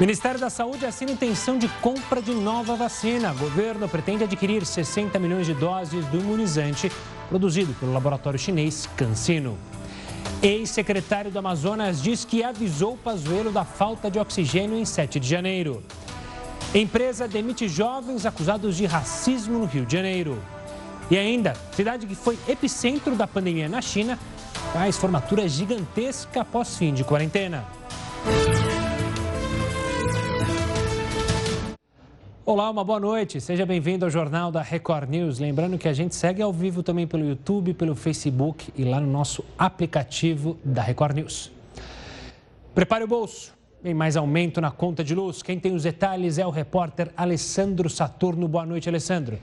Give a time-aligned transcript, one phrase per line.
[0.00, 3.30] Ministério da Saúde assina intenção de compra de nova vacina.
[3.30, 6.90] O governo pretende adquirir 60 milhões de doses do imunizante
[7.28, 9.56] produzido pelo laboratório chinês CanSino.
[10.42, 15.80] Ex-secretário do Amazonas diz que avisou Pazuello da falta de oxigênio em 7 de janeiro.
[16.74, 20.42] Empresa demite jovens acusados de racismo no Rio de Janeiro.
[21.08, 24.18] E ainda, cidade que foi epicentro da pandemia na China,
[24.72, 27.64] faz formatura gigantesca após fim de quarentena.
[32.46, 33.40] Olá, uma boa noite.
[33.40, 35.38] Seja bem-vindo ao Jornal da Record News.
[35.38, 39.10] Lembrando que a gente segue ao vivo também pelo YouTube, pelo Facebook e lá no
[39.10, 41.50] nosso aplicativo da Record News.
[42.74, 43.54] Prepare o bolso.
[43.82, 45.42] Tem mais aumento na conta de luz.
[45.42, 48.46] Quem tem os detalhes é o repórter Alessandro Saturno.
[48.46, 49.38] Boa noite, Alessandro.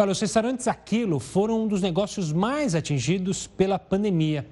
[0.00, 4.46] Olha, os restaurantes Aquilo foram um dos negócios mais atingidos pela pandemia.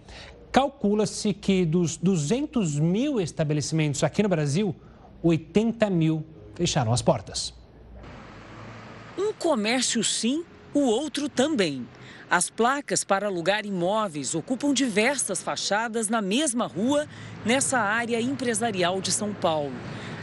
[0.50, 4.74] Calcula-se que dos 200 mil estabelecimentos aqui no Brasil,
[5.22, 7.54] 80 mil fecharam as portas.
[9.16, 11.86] Um comércio sim, o outro também.
[12.28, 17.06] As placas para alugar imóveis ocupam diversas fachadas na mesma rua,
[17.44, 19.72] nessa área empresarial de São Paulo.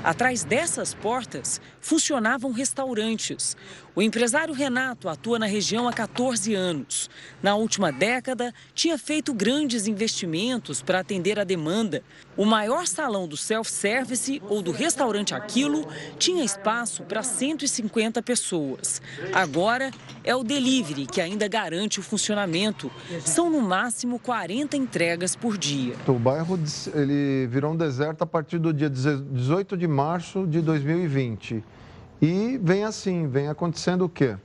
[0.04, 3.56] Atrás dessas portas funcionavam restaurantes.
[3.94, 7.10] O empresário Renato atua na região há 14 anos.
[7.44, 12.02] Na última década, tinha feito grandes investimentos para atender a demanda.
[12.36, 15.86] O maior salão do self-service ou do restaurante Aquilo
[16.18, 19.02] tinha espaço para 150 pessoas.
[19.32, 19.92] Agora
[20.24, 22.90] é o delivery que ainda garante o funcionamento.
[23.26, 25.96] São no máximo 40 entregas por dia.
[26.08, 26.58] O bairro
[26.96, 31.64] ele virou um deserto a partir do dia 18 de março de 2020.
[32.26, 34.38] E vem assim, vem acontecendo o quê?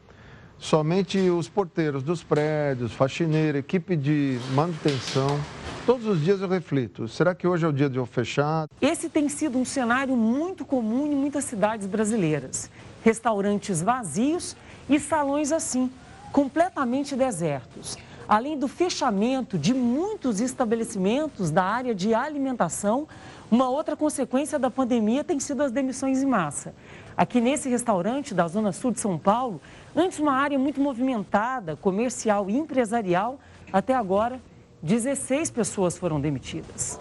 [0.58, 5.38] Somente os porteiros dos prédios, faxineira, equipe de manutenção.
[5.86, 8.66] Todos os dias eu reflito: será que hoje é o dia de eu fechar?
[8.82, 12.68] Esse tem sido um cenário muito comum em muitas cidades brasileiras.
[13.04, 14.56] Restaurantes vazios
[14.90, 15.88] e salões assim,
[16.32, 17.96] completamente desertos.
[18.28, 23.06] Além do fechamento de muitos estabelecimentos da área de alimentação,
[23.50, 26.74] uma outra consequência da pandemia tem sido as demissões em massa.
[27.18, 29.60] Aqui nesse restaurante da Zona Sul de São Paulo,
[29.96, 33.40] antes uma área muito movimentada, comercial e empresarial,
[33.72, 34.40] até agora
[34.84, 37.00] 16 pessoas foram demitidas.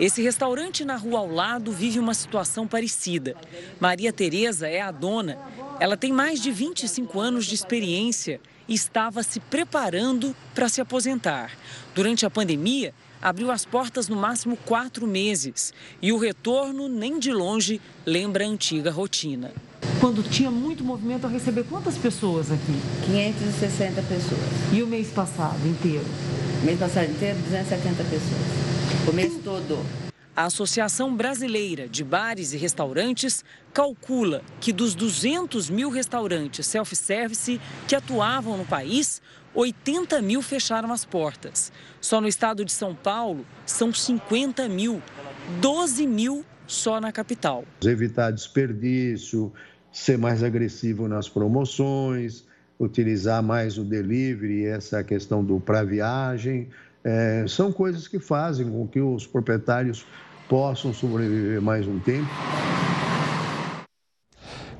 [0.00, 3.36] Esse restaurante na rua ao lado vive uma situação parecida.
[3.78, 5.36] Maria Tereza é a dona.
[5.78, 11.52] Ela tem mais de 25 anos de experiência e estava se preparando para se aposentar.
[11.94, 17.32] Durante a pandemia, abriu as portas no máximo quatro meses e o retorno, nem de
[17.32, 19.52] longe, lembra a antiga rotina.
[20.00, 22.80] Quando tinha muito movimento a receber quantas pessoas aqui?
[23.06, 24.40] 560 pessoas.
[24.72, 26.04] E o mês passado inteiro?
[26.62, 29.08] O mês passado inteiro, 270 pessoas.
[29.08, 30.07] O mês todo.
[30.38, 33.44] A Associação Brasileira de Bares e Restaurantes
[33.74, 39.20] calcula que dos 200 mil restaurantes self-service que atuavam no país,
[39.52, 41.72] 80 mil fecharam as portas.
[42.00, 45.02] Só no estado de São Paulo, são 50 mil,
[45.60, 47.64] 12 mil só na capital.
[47.84, 49.52] Evitar desperdício,
[49.90, 52.46] ser mais agressivo nas promoções,
[52.78, 56.68] utilizar mais o delivery, essa questão do para viagem,
[57.02, 60.06] é, são coisas que fazem com que os proprietários
[60.48, 62.28] possam sobreviver mais um tempo.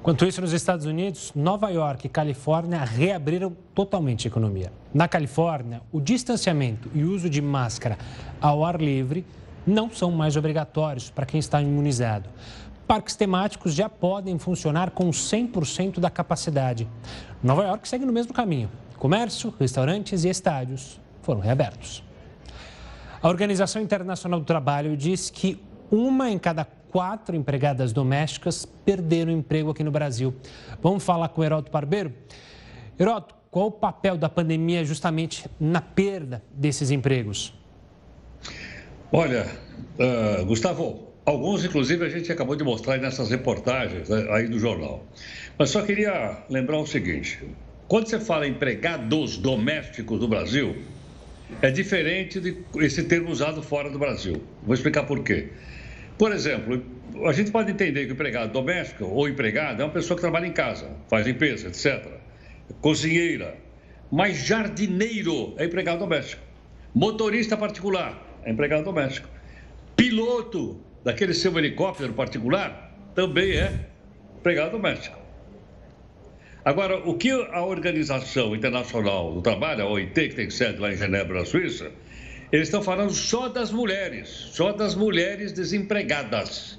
[0.00, 4.72] Enquanto isso, nos Estados Unidos, Nova York e Califórnia reabriram totalmente a economia.
[4.94, 7.98] Na Califórnia, o distanciamento e uso de máscara
[8.40, 9.26] ao ar livre
[9.66, 12.30] não são mais obrigatórios para quem está imunizado.
[12.86, 16.88] Parques temáticos já podem funcionar com 100% da capacidade.
[17.42, 18.70] Nova York segue no mesmo caminho.
[18.96, 22.07] Comércio, restaurantes e estádios foram reabertos.
[23.20, 25.60] A Organização Internacional do Trabalho diz que
[25.90, 30.32] uma em cada quatro empregadas domésticas perderam emprego aqui no Brasil.
[30.80, 32.12] Vamos falar com o Heroto Barbeiro.
[32.98, 37.52] Heroto, qual o papel da pandemia justamente na perda desses empregos?
[39.10, 39.46] Olha,
[39.98, 45.04] uh, Gustavo, alguns inclusive a gente acabou de mostrar nessas reportagens né, aí do jornal.
[45.58, 47.42] Mas só queria lembrar o seguinte:
[47.88, 50.76] quando você fala empregados domésticos do Brasil,
[51.62, 54.42] é diferente de esse termo usado fora do Brasil.
[54.62, 55.48] Vou explicar por quê.
[56.16, 56.82] Por exemplo,
[57.26, 60.46] a gente pode entender que o empregado doméstico ou empregado é uma pessoa que trabalha
[60.46, 62.06] em casa, faz limpeza, etc.
[62.80, 63.56] Cozinheira.
[64.10, 66.42] Mas jardineiro é empregado doméstico.
[66.94, 69.28] Motorista particular é empregado doméstico.
[69.94, 73.86] Piloto daquele seu helicóptero particular também é
[74.38, 75.17] empregado doméstico.
[76.68, 80.98] Agora, o que a Organização Internacional do Trabalho, a OIT, que tem sede lá em
[80.98, 81.90] Genebra, na Suíça,
[82.52, 86.78] eles estão falando só das mulheres, só das mulheres desempregadas.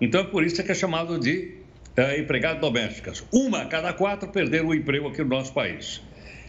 [0.00, 1.52] Então, é por isso que é chamado de
[1.96, 3.26] é, empregadas domésticas.
[3.32, 6.00] Uma a cada quatro perderam o emprego aqui no nosso país.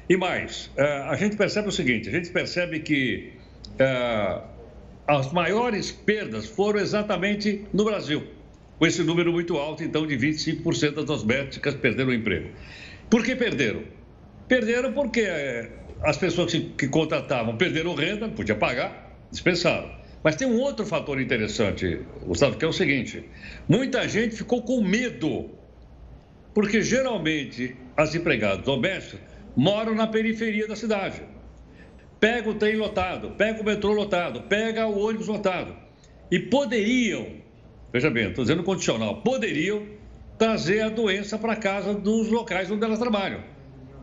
[0.07, 3.33] E mais, é, a gente percebe o seguinte: a gente percebe que
[3.79, 4.41] é,
[5.07, 8.27] as maiores perdas foram exatamente no Brasil,
[8.77, 12.49] com esse número muito alto, então, de 25% das domésticas perderam o emprego.
[13.09, 13.83] Por que perderam?
[14.47, 19.89] Perderam porque é, as pessoas que, que contratavam perderam renda, não podia pagar, dispensaram.
[20.23, 23.23] Mas tem um outro fator interessante, Gustavo, que é o seguinte:
[23.67, 25.51] muita gente ficou com medo,
[26.53, 29.19] porque geralmente as empregadas domésticas
[29.55, 31.21] moram na periferia da cidade
[32.25, 35.75] pega o trem lotado, pega o metrô lotado, pega o ônibus lotado.
[36.31, 37.27] E poderiam,
[37.95, 39.83] veja bem, estou dizendo condicional, poderiam
[40.37, 43.39] trazer a doença para casa dos locais onde elas trabalham.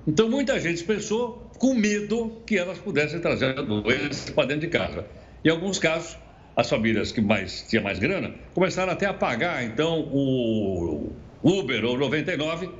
[0.07, 4.69] Então muita gente pensou com medo que elas pudessem trazer a doença para dentro de
[4.69, 5.05] casa.
[5.45, 6.17] Em alguns casos,
[6.57, 11.13] as famílias que mais tinham mais grana começaram até a pagar então o
[11.43, 12.71] Uber ou 99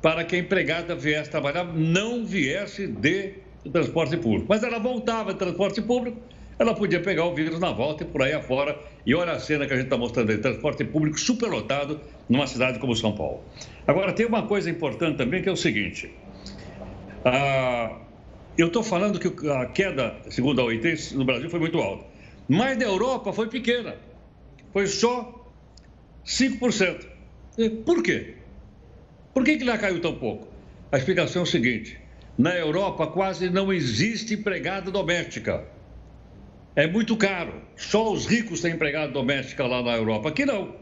[0.00, 3.34] para que a empregada viesse trabalhar, não viesse de
[3.72, 4.46] transporte público.
[4.48, 6.18] Mas ela voltava de transporte público,
[6.58, 8.78] ela podia pegar o vírus na volta e por aí afora.
[9.04, 12.78] E olha a cena que a gente está mostrando aí: transporte público superlotado numa cidade
[12.78, 13.44] como São Paulo.
[13.86, 16.18] Agora, tem uma coisa importante também que é o seguinte:
[17.24, 18.00] ah,
[18.56, 22.04] eu estou falando que a queda, segundo a OIT, no Brasil foi muito alta,
[22.48, 23.96] mas na Europa foi pequena,
[24.72, 25.50] foi só
[26.24, 27.06] 5%.
[27.84, 28.36] Por quê?
[29.34, 30.52] Por que, que lá caiu tão pouco?
[30.90, 31.98] A explicação é o seguinte:
[32.36, 35.66] na Europa quase não existe empregada doméstica.
[36.74, 37.54] É muito caro.
[37.76, 40.30] Só os ricos têm empregada doméstica lá na Europa.
[40.30, 40.74] Aqui não.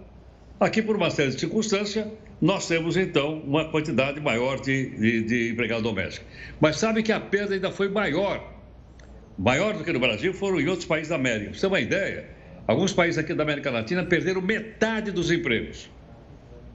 [0.61, 2.07] Aqui, por uma série de circunstâncias,
[2.41, 6.25] nós temos então uma quantidade maior de, de, de empregada doméstica.
[6.61, 8.55] Mas sabe que a perda ainda foi maior.
[9.39, 11.55] Maior do que no Brasil, foram em outros países da América.
[11.55, 12.29] Você ter uma ideia,
[12.67, 15.91] alguns países aqui da América Latina perderam metade dos empregos.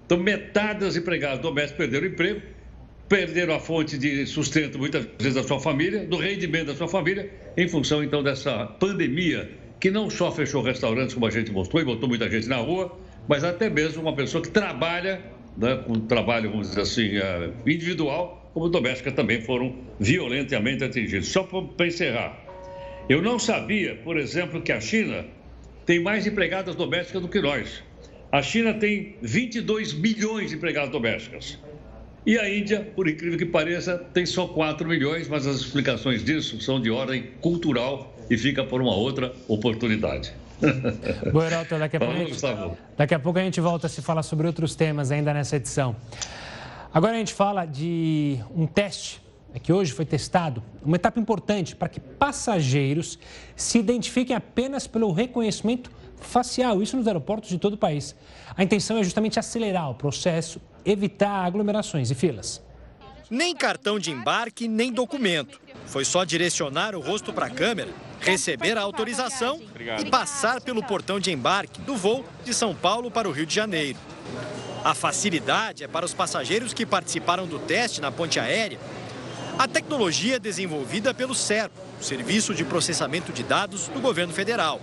[0.06, 2.42] Então, metade das empregadas domésticas perderam emprego
[3.07, 7.30] perderam a fonte de sustento, muitas vezes, da sua família, do rendimento da sua família,
[7.56, 9.50] em função, então, dessa pandemia,
[9.80, 12.98] que não só fechou restaurantes, como a gente mostrou, e botou muita gente na rua,
[13.27, 15.22] mas até mesmo uma pessoa que trabalha,
[15.58, 21.27] né, com trabalho, vamos dizer assim, eh, individual, como doméstica, também foram violentamente atingidos.
[21.27, 22.41] Só para encerrar,
[23.10, 25.25] eu não sabia, por exemplo, que a China
[25.86, 27.84] tem mais empregadas domésticas do que nós.
[28.32, 31.60] A China tem 22 milhões de empregadas domésticas.
[32.25, 36.60] E a Índia, por incrível que pareça, tem só 4 milhões, mas as explicações disso
[36.60, 40.34] são de ordem cultural e fica por uma outra oportunidade.
[41.32, 44.24] Boeralto, daqui a, pouco a gente, daqui a pouco a gente volta a se falar
[44.24, 45.96] sobre outros temas ainda nessa edição.
[46.91, 49.22] Agora a gente fala de um teste
[49.53, 53.17] é que hoje foi testado uma etapa importante para que passageiros
[53.55, 55.89] se identifiquem apenas pelo reconhecimento
[56.20, 58.13] facial, isso nos aeroportos de todo o país.
[58.58, 62.62] A intenção é justamente acelerar o processo, evitar aglomerações e filas.
[63.30, 65.60] Nem cartão de embarque, nem documento.
[65.88, 67.89] Foi só direcionar o rosto para a câmera,
[68.20, 69.60] receber a autorização
[70.00, 73.56] e passar pelo portão de embarque do voo de São Paulo para o Rio de
[73.56, 73.98] Janeiro.
[74.84, 78.80] A facilidade é para os passageiros que participaram do teste na ponte aérea.
[79.58, 84.80] A tecnologia é desenvolvida pelo SERPO, Serviço de Processamento de Dados do Governo Federal.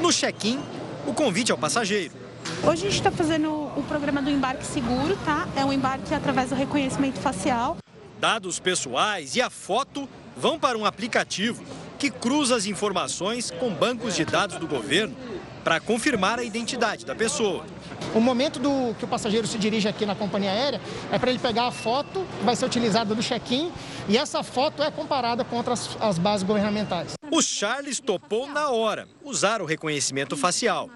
[0.00, 0.60] No check-in,
[1.06, 2.12] o convite ao passageiro.
[2.62, 5.48] Hoje a gente está fazendo o programa do embarque seguro, tá?
[5.56, 7.76] É um embarque através do reconhecimento facial.
[8.20, 11.62] Dados pessoais e a foto vão para um aplicativo
[11.98, 15.16] que cruza as informações com bancos de dados do governo
[15.64, 17.64] para confirmar a identidade da pessoa.
[18.14, 20.80] O momento do que o passageiro se dirige aqui na companhia aérea
[21.12, 23.70] é para ele pegar a foto que vai ser utilizada no check-in
[24.08, 27.14] e essa foto é comparada contra as, as bases governamentais.
[27.30, 30.88] O Charles topou na hora usar o reconhecimento facial.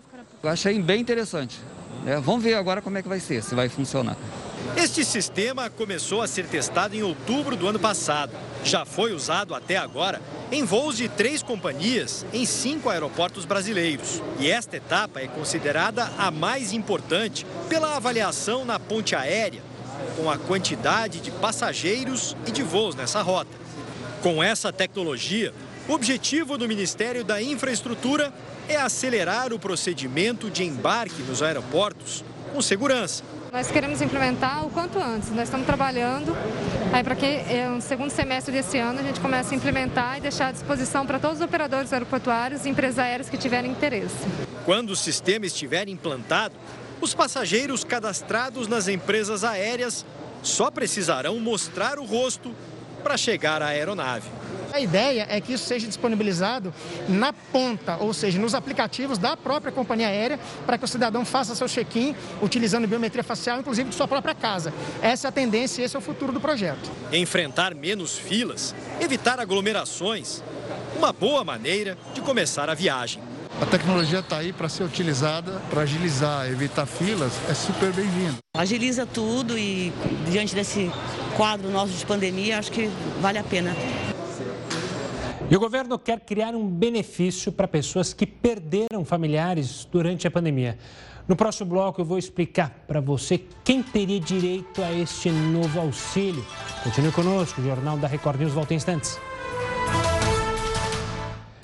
[0.43, 1.61] Eu achei bem interessante.
[2.05, 4.17] É, vamos ver agora como é que vai ser, se vai funcionar.
[4.77, 8.33] Este sistema começou a ser testado em outubro do ano passado.
[8.65, 10.21] Já foi usado até agora
[10.51, 14.21] em voos de três companhias em cinco aeroportos brasileiros.
[14.41, 19.63] E esta etapa é considerada a mais importante pela avaliação na ponte aérea,
[20.17, 23.51] com a quantidade de passageiros e de voos nessa rota.
[24.23, 25.53] Com essa tecnologia,
[25.89, 28.33] o objetivo do Ministério da Infraestrutura
[28.69, 34.99] é acelerar o procedimento de embarque nos aeroportos com segurança nós queremos implementar o quanto
[34.99, 35.31] antes.
[35.31, 36.35] Nós estamos trabalhando
[36.91, 40.23] aí para que é, no segundo semestre desse ano a gente comece a implementar e
[40.23, 44.17] deixar à disposição para todos os operadores aeroportuários e empresas aéreas que tiverem interesse.
[44.65, 46.55] Quando o sistema estiver implantado,
[46.99, 50.07] os passageiros cadastrados nas empresas aéreas
[50.43, 52.55] só precisarão mostrar o rosto
[53.03, 54.31] para chegar à aeronave.
[54.73, 56.73] A ideia é que isso seja disponibilizado
[57.07, 61.55] na ponta, ou seja, nos aplicativos da própria companhia aérea, para que o cidadão faça
[61.55, 64.73] seu check-in utilizando biometria facial, inclusive de sua própria casa.
[65.03, 66.91] Essa é a tendência e esse é o futuro do projeto.
[67.13, 70.43] Enfrentar menos filas, evitar aglomerações,
[70.97, 73.23] uma boa maneira de começar a viagem.
[73.61, 78.39] A tecnologia está aí para ser utilizada para agilizar, evitar filas, é super bem-vindo.
[78.57, 79.93] Agiliza tudo e
[80.31, 80.91] diante desse
[81.37, 83.77] quadro nosso de pandemia, acho que vale a pena.
[85.53, 90.79] E o governo quer criar um benefício para pessoas que perderam familiares durante a pandemia.
[91.29, 96.43] No próximo bloco eu vou explicar para você quem teria direito a este novo auxílio.
[96.83, 99.21] Continue conosco, o Jornal da Record News volta em instantes.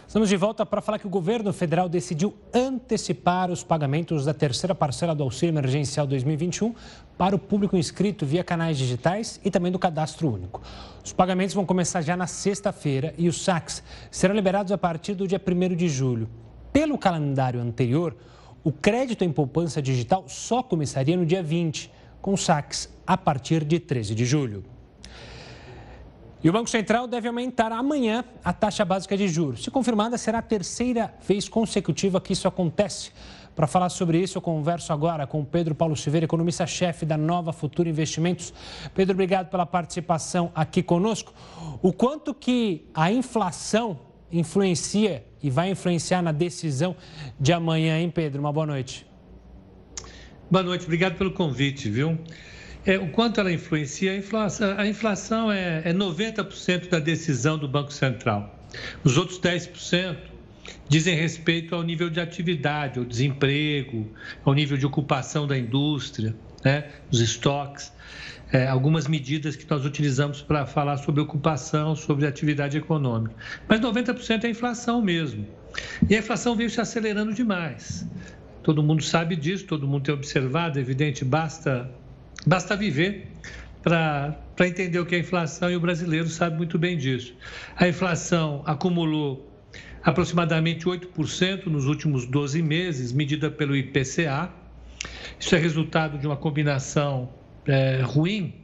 [0.09, 4.75] Estamos de volta para falar que o governo federal decidiu antecipar os pagamentos da terceira
[4.75, 6.75] parcela do Auxílio Emergencial 2021
[7.19, 10.63] para o público inscrito via canais digitais e também do cadastro único.
[11.05, 15.29] Os pagamentos vão começar já na sexta-feira e os saques serão liberados a partir do
[15.29, 16.27] dia 1 de julho.
[16.73, 18.17] Pelo calendário anterior,
[18.65, 23.79] o crédito em poupança digital só começaria no dia 20, com saques a partir de
[23.79, 24.78] 13 de julho.
[26.43, 29.65] E o Banco Central deve aumentar amanhã a taxa básica de juros.
[29.65, 33.11] Se confirmada, será a terceira vez consecutiva que isso acontece.
[33.57, 37.89] Para falar sobre isso, eu converso agora com Pedro Paulo Silveira, economista-chefe da Nova Futura
[37.89, 38.55] Investimentos.
[38.95, 41.35] Pedro, obrigado pela participação aqui conosco.
[41.83, 43.99] O quanto que a inflação
[44.31, 46.95] influencia e vai influenciar na decisão
[47.41, 48.41] de amanhã, hein, Pedro?
[48.41, 49.05] Uma boa noite.
[50.49, 52.17] Boa noite, obrigado pelo convite, viu?
[52.89, 54.13] É, o quanto ela influencia?
[54.13, 58.59] A inflação, a inflação é, é 90% da decisão do Banco Central.
[59.05, 60.17] Os outros 10%
[60.89, 64.11] dizem respeito ao nível de atividade, ao desemprego,
[64.43, 67.93] ao nível de ocupação da indústria, né, os estoques.
[68.51, 73.35] É, algumas medidas que nós utilizamos para falar sobre ocupação, sobre atividade econômica.
[73.69, 75.47] Mas 90% é inflação mesmo.
[76.09, 78.09] E a inflação veio se acelerando demais.
[78.63, 81.91] Todo mundo sabe disso, todo mundo tem observado, é evidente, basta
[82.49, 83.27] Basta viver
[83.83, 87.35] para entender o que é inflação e o brasileiro sabe muito bem disso.
[87.77, 89.53] A inflação acumulou
[90.03, 94.51] aproximadamente 8% nos últimos 12 meses, medida pelo IPCA.
[95.39, 97.29] Isso é resultado de uma combinação
[97.67, 98.55] é, ruim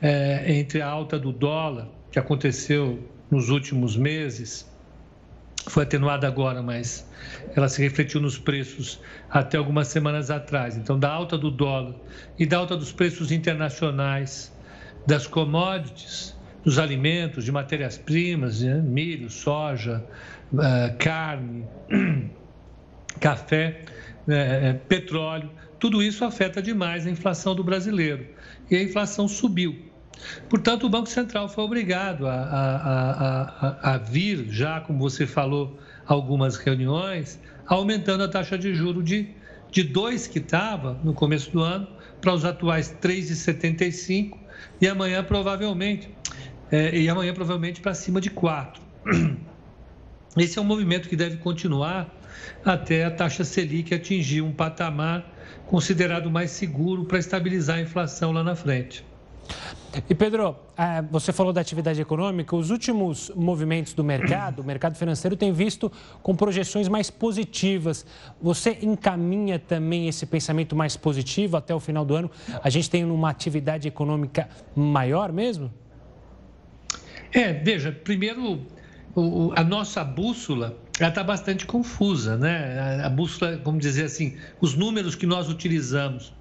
[0.00, 4.66] é, entre a alta do dólar, que aconteceu nos últimos meses,
[5.70, 7.08] foi atenuada agora, mas
[7.54, 9.00] ela se refletiu nos preços
[9.30, 10.76] até algumas semanas atrás.
[10.76, 11.94] Então, da alta do dólar
[12.38, 14.52] e da alta dos preços internacionais
[15.06, 18.74] das commodities, dos alimentos, de matérias-primas, né?
[18.74, 20.04] milho, soja,
[20.52, 21.64] uh, carne,
[23.18, 23.82] café,
[24.26, 28.26] uh, petróleo, tudo isso afeta demais a inflação do brasileiro.
[28.70, 29.89] E a inflação subiu.
[30.48, 35.78] Portanto, o Banco Central foi obrigado a, a, a, a vir, já como você falou,
[36.06, 39.28] algumas reuniões, aumentando a taxa de juro de,
[39.70, 41.86] de 2 que estava no começo do ano
[42.20, 44.36] para os atuais 3,75
[44.80, 46.08] e amanhã provavelmente
[46.70, 48.82] é, e amanhã provavelmente para cima de 4.
[50.36, 52.08] Esse é um movimento que deve continuar
[52.64, 55.28] até a taxa Selic atingir um patamar
[55.66, 59.04] considerado mais seguro para estabilizar a inflação lá na frente.
[60.08, 62.54] E Pedro, é, você falou da atividade econômica.
[62.54, 65.90] Os últimos movimentos do mercado, o mercado financeiro tem visto
[66.22, 68.06] com projeções mais positivas.
[68.40, 72.30] Você encaminha também esse pensamento mais positivo até o final do ano?
[72.62, 75.72] A gente tem uma atividade econômica maior mesmo?
[77.32, 78.66] É, veja, primeiro,
[79.56, 83.00] a nossa bússola está bastante confusa, né?
[83.02, 86.32] A, a bússola, vamos dizer assim, os números que nós utilizamos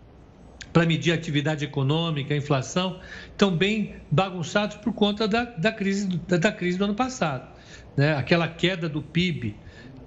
[0.79, 6.07] para medir a atividade econômica, a inflação, estão bem bagunçados por conta da, da, crise,
[6.25, 7.50] da, da crise do ano passado.
[7.98, 8.15] Né?
[8.15, 9.57] Aquela queda do PIB,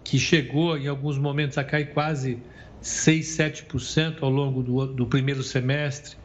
[0.02, 2.38] que chegou em alguns momentos a cair quase
[2.80, 6.16] 6, 7% ao longo do, do primeiro semestre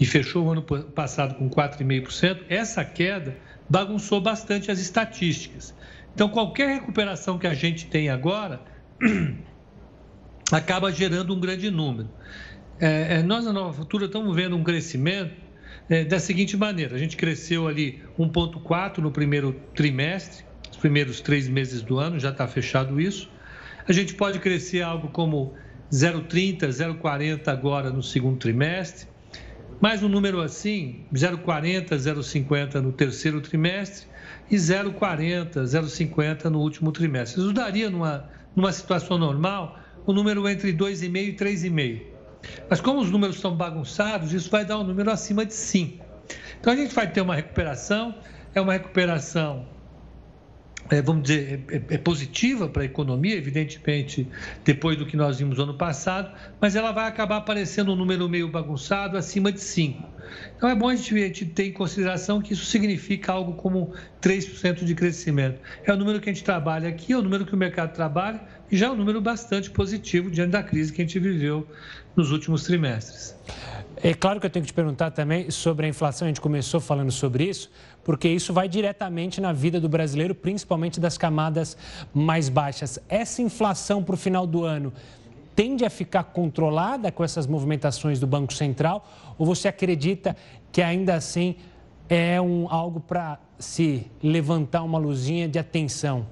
[0.00, 3.36] e fechou o ano passado com 4,5%, essa queda
[3.70, 5.72] bagunçou bastante as estatísticas.
[6.12, 8.60] Então, qualquer recuperação que a gente tem agora
[10.50, 12.08] acaba gerando um grande número.
[12.78, 15.34] É, é, nós, na Nova Futura, estamos vendo um crescimento
[15.88, 21.48] é, da seguinte maneira: a gente cresceu ali 1,4 no primeiro trimestre, os primeiros três
[21.48, 23.30] meses do ano, já está fechado isso.
[23.88, 25.54] A gente pode crescer algo como
[25.90, 29.06] 0,30, 0,40 agora no segundo trimestre,
[29.80, 34.06] mais um número assim, 0,40, 0,50 no terceiro trimestre
[34.50, 37.40] e 0,40, 0,50 no último trimestre.
[37.40, 42.15] Isso daria, numa, numa situação normal, um número entre 2,5 e 3,5.
[42.68, 46.04] Mas como os números estão bagunçados, isso vai dar um número acima de 5.
[46.60, 48.14] Então a gente vai ter uma recuperação,
[48.54, 49.66] é uma recuperação
[50.90, 54.28] é, vamos dizer, é, é, é positiva para a economia, evidentemente,
[54.64, 58.28] depois do que nós vimos no ano passado, mas ela vai acabar aparecendo um número
[58.28, 60.16] meio bagunçado, acima de 5.
[60.56, 63.92] Então é bom a gente, a gente ter em consideração que isso significa algo como
[64.20, 65.60] 3% de crescimento.
[65.84, 68.40] É o número que a gente trabalha aqui, é o número que o mercado trabalha,
[68.70, 71.66] e já é um número bastante positivo diante da crise que a gente viveu
[72.16, 73.36] nos últimos trimestres.
[74.02, 76.80] É claro que eu tenho que te perguntar também sobre a inflação, a gente começou
[76.80, 77.70] falando sobre isso,
[78.04, 81.76] porque isso vai diretamente na vida do brasileiro, principalmente das camadas
[82.12, 82.98] mais baixas.
[83.08, 84.92] Essa inflação para o final do ano
[85.56, 89.08] tende a ficar controlada com essas movimentações do Banco Central?
[89.38, 90.36] Ou você acredita
[90.70, 91.56] que ainda assim
[92.08, 96.26] é um, algo para se levantar uma luzinha de atenção?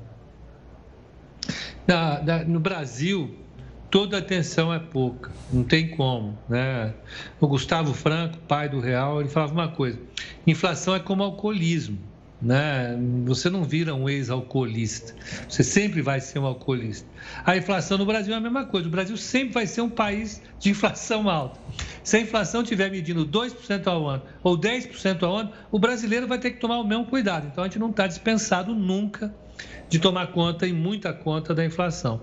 [1.86, 3.34] Na, na, no Brasil,
[3.94, 6.36] toda atenção é pouca, não tem como.
[6.48, 6.92] Né?
[7.40, 9.96] O Gustavo Franco, pai do Real, ele falava uma coisa:
[10.44, 11.96] inflação é como alcoolismo.
[12.42, 12.98] Né?
[13.24, 15.14] Você não vira um ex-alcoolista,
[15.48, 17.08] você sempre vai ser um alcoolista.
[17.46, 20.42] A inflação no Brasil é a mesma coisa, o Brasil sempre vai ser um país
[20.58, 21.60] de inflação alta.
[22.02, 26.38] Se a inflação estiver medindo 2% ao ano ou 10% ao ano, o brasileiro vai
[26.38, 27.46] ter que tomar o mesmo cuidado.
[27.46, 29.32] Então a gente não está dispensado nunca
[29.88, 32.22] de tomar conta e muita conta da inflação.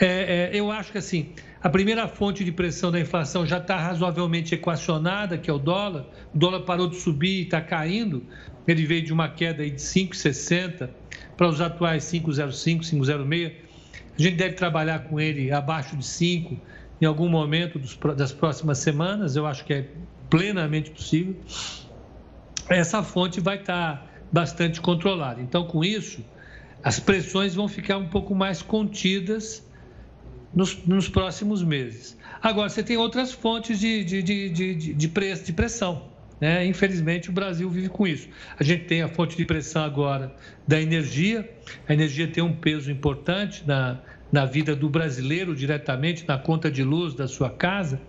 [0.00, 3.76] É, é, eu acho que assim, a primeira fonte de pressão da inflação já está
[3.76, 6.06] razoavelmente equacionada, que é o dólar.
[6.32, 8.22] O dólar parou de subir e está caindo.
[8.66, 10.88] Ele veio de uma queda de 5,60
[11.36, 13.52] para os atuais 5,05, 5,06.
[14.16, 16.56] A gente deve trabalhar com ele abaixo de 5
[17.00, 19.34] em algum momento dos, das próximas semanas.
[19.34, 19.88] Eu acho que é
[20.30, 21.36] plenamente possível.
[22.68, 25.40] Essa fonte vai estar tá bastante controlada.
[25.40, 26.24] Então, com isso,
[26.88, 29.62] as pressões vão ficar um pouco mais contidas
[30.54, 32.16] nos, nos próximos meses.
[32.40, 36.08] Agora, você tem outras fontes de, de, de, de, de, preço, de pressão.
[36.40, 36.64] Né?
[36.64, 38.30] Infelizmente, o Brasil vive com isso.
[38.58, 40.34] A gente tem a fonte de pressão agora
[40.66, 41.46] da energia.
[41.86, 44.00] A energia tem um peso importante na,
[44.32, 48.00] na vida do brasileiro, diretamente na conta de luz da sua casa,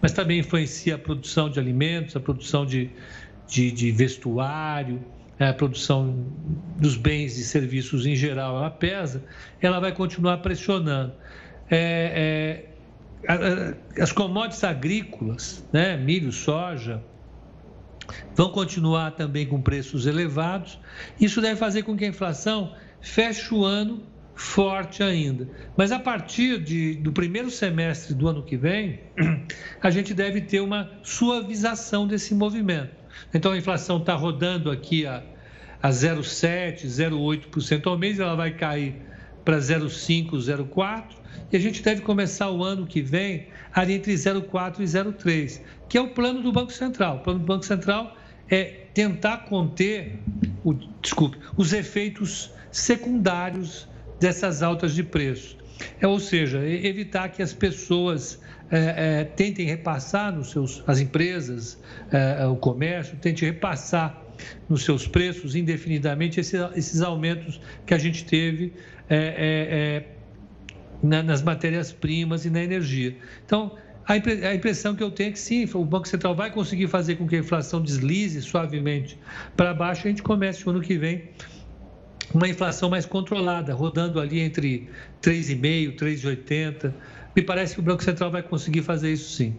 [0.00, 2.88] mas também influencia a produção de alimentos, a produção de,
[3.46, 5.04] de, de vestuário,
[5.48, 6.26] a produção
[6.78, 9.24] dos bens e serviços em geral ela pesa,
[9.60, 11.12] ela vai continuar pressionando.
[11.70, 12.66] É,
[13.24, 17.02] é, as commodities agrícolas, né, milho, soja,
[18.34, 20.78] vão continuar também com preços elevados.
[21.20, 24.02] Isso deve fazer com que a inflação feche o ano
[24.34, 25.48] forte ainda.
[25.76, 29.00] Mas a partir de, do primeiro semestre do ano que vem,
[29.80, 33.02] a gente deve ter uma suavização desse movimento.
[33.32, 35.22] Então a inflação está rodando aqui a
[35.82, 38.94] a 0,7%, 0,8% ao mês, ela vai cair
[39.44, 41.04] para 0,5%, 0,4%,
[41.50, 45.98] e a gente deve começar o ano que vem ali entre 0,4% e 0,3%, que
[45.98, 47.16] é o plano do Banco Central.
[47.16, 48.16] O plano do Banco Central
[48.48, 48.64] é
[48.94, 50.18] tentar conter,
[50.64, 53.88] o, desculpe, os efeitos secundários
[54.20, 55.56] dessas altas de preço.
[56.00, 58.40] É, ou seja, evitar que as pessoas
[58.70, 61.78] é, é, tentem repassar nos seus, as empresas,
[62.10, 64.21] é, o comércio, tentem repassar
[64.68, 68.72] nos seus preços indefinidamente esses, esses aumentos que a gente teve
[69.08, 70.04] é, é, é,
[71.02, 73.16] na, nas matérias-primas e na energia.
[73.44, 73.76] Então,
[74.06, 74.16] a
[74.54, 77.36] impressão que eu tenho é que sim, o Banco Central vai conseguir fazer com que
[77.36, 79.18] a inflação deslize suavemente
[79.56, 81.28] para baixo e a gente comece o ano que vem
[82.34, 84.88] uma inflação mais controlada, rodando ali entre
[85.22, 86.92] 3,5%, 3,80%.
[87.34, 89.56] Me parece que o Banco Central vai conseguir fazer isso sim.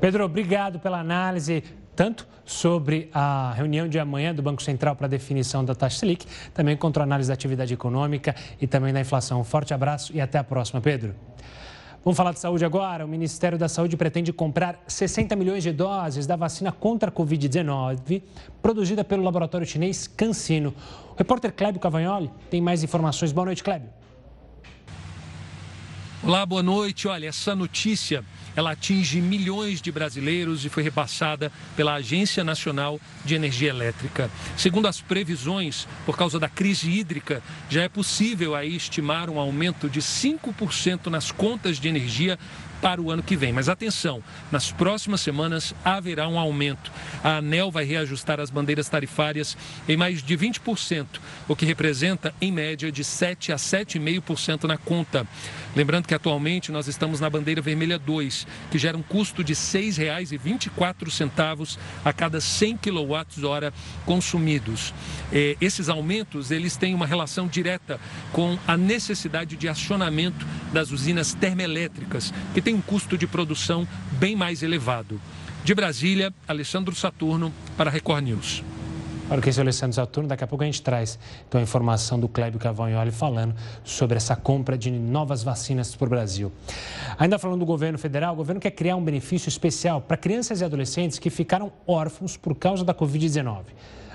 [0.00, 1.62] Pedro, obrigado pela análise
[2.00, 6.74] tanto sobre a reunião de amanhã do Banco Central para definição da taxa Selic, também
[6.74, 9.38] contra a análise da atividade econômica e também da inflação.
[9.38, 11.14] Um forte abraço e até a próxima, Pedro.
[12.02, 13.04] Vamos falar de saúde agora.
[13.04, 18.22] O Ministério da Saúde pretende comprar 60 milhões de doses da vacina contra a Covid-19,
[18.62, 20.74] produzida pelo laboratório chinês CanSino.
[21.12, 23.30] O repórter Clébio Cavagnoli tem mais informações.
[23.30, 23.90] Boa noite, Clébio.
[26.22, 27.06] Olá, boa noite.
[27.06, 33.34] Olha, essa notícia ela atinge milhões de brasileiros e foi repassada pela Agência Nacional de
[33.34, 34.30] Energia Elétrica.
[34.56, 39.88] Segundo as previsões, por causa da crise hídrica, já é possível aí estimar um aumento
[39.88, 42.38] de 5% nas contas de energia
[42.80, 43.52] para o ano que vem.
[43.52, 46.90] Mas atenção, nas próximas semanas haverá um aumento.
[47.22, 49.56] A ANEL vai reajustar as bandeiras tarifárias
[49.88, 51.06] em mais de 20%,
[51.48, 55.26] o que representa, em média, de 7 a 7,5% na conta.
[55.74, 59.58] Lembrando que atualmente nós estamos na bandeira vermelha 2, que gera um custo de R$
[59.58, 63.72] 6,24 a cada 100 kWh
[64.04, 64.92] consumidos.
[65.32, 68.00] Eh, esses aumentos, eles têm uma relação direta
[68.32, 74.36] com a necessidade de acionamento das usinas termoelétricas, que tem um custo de produção bem
[74.36, 75.20] mais elevado.
[75.64, 78.64] De Brasília, Alessandro Saturno para Record News.
[79.30, 81.62] Para o que é o Alessandro Saturno, daqui a pouco a gente traz então, a
[81.62, 83.54] informação do Clébio Cavagnoli falando
[83.84, 86.50] sobre essa compra de novas vacinas para o Brasil.
[87.16, 90.64] Ainda falando do governo federal, o governo quer criar um benefício especial para crianças e
[90.64, 93.66] adolescentes que ficaram órfãos por causa da Covid-19.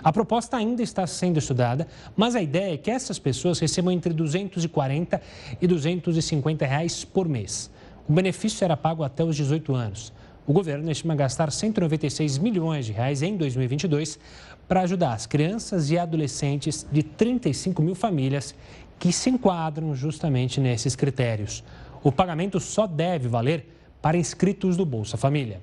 [0.03, 4.13] A proposta ainda está sendo estudada, mas a ideia é que essas pessoas recebam entre
[4.13, 5.21] 240
[5.61, 7.71] e 250 reais por mês.
[8.07, 10.13] O benefício será pago até os 18 anos.
[10.45, 14.19] O governo estima gastar 196 milhões de reais em 2022
[14.67, 18.53] para ajudar as crianças e adolescentes de 35 mil famílias
[18.99, 21.63] que se enquadram justamente nesses critérios.
[22.03, 25.59] O pagamento só deve valer para inscritos do Bolsa Família.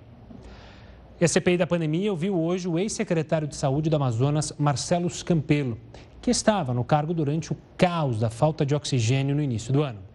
[1.21, 5.79] E a CPI da pandemia ouviu hoje o ex-secretário de Saúde do Amazonas, Marcelo Campelo,
[6.21, 10.12] que estava no cargo durante o caos da falta de oxigênio no início do ano.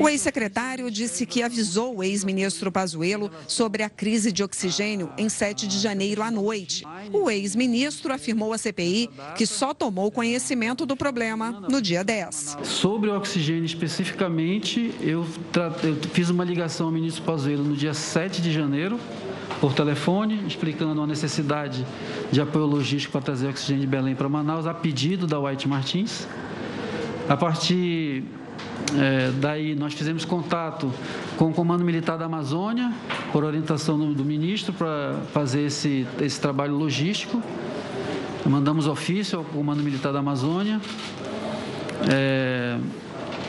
[0.00, 5.68] O ex-secretário disse que avisou o ex-ministro Pazuello sobre a crise de oxigênio em 7
[5.68, 6.84] de janeiro à noite.
[7.12, 12.58] O ex-ministro afirmou à CPI que só tomou conhecimento do problema no dia 10.
[12.62, 15.26] Sobre o oxigênio especificamente, eu,
[15.82, 18.98] eu fiz uma ligação ao ministro Pazuello no dia 7 de janeiro
[19.60, 21.86] por telefone, explicando a necessidade
[22.30, 26.26] de apoio logístico para trazer oxigênio de Belém para Manaus, a pedido da White Martins.
[27.28, 28.24] A partir
[28.98, 30.92] é, daí nós fizemos contato
[31.36, 32.92] com o Comando Militar da Amazônia,
[33.32, 37.42] por orientação do, do ministro, para fazer esse, esse trabalho logístico.
[38.44, 40.80] Mandamos ofício ao Comando Militar da Amazônia.
[42.10, 42.76] É,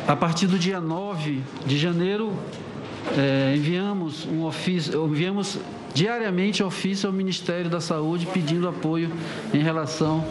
[0.07, 2.33] a partir do dia 9 de janeiro,
[3.17, 5.59] é, enviamos um ofício, enviamos
[5.93, 9.11] diariamente ofício ao Ministério da Saúde pedindo apoio
[9.53, 10.25] em relação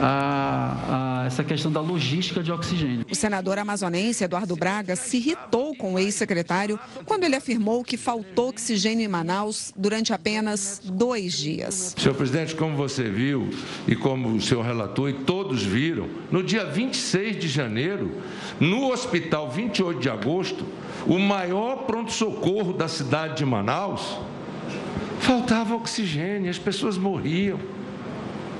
[0.00, 3.04] a, a, essa questão da logística de oxigênio.
[3.10, 8.48] O senador amazonense Eduardo Braga se irritou com o ex-secretário quando ele afirmou que faltou
[8.48, 11.94] oxigênio em Manaus durante apenas dois dias.
[11.98, 13.50] Senhor presidente, como você viu
[13.86, 18.10] e como o senhor relatou e todos viram, no dia 26 de janeiro,
[18.60, 20.64] no hospital 28 de agosto,
[21.06, 24.18] o maior pronto-socorro da cidade de Manaus,
[25.20, 27.58] faltava oxigênio, as pessoas morriam.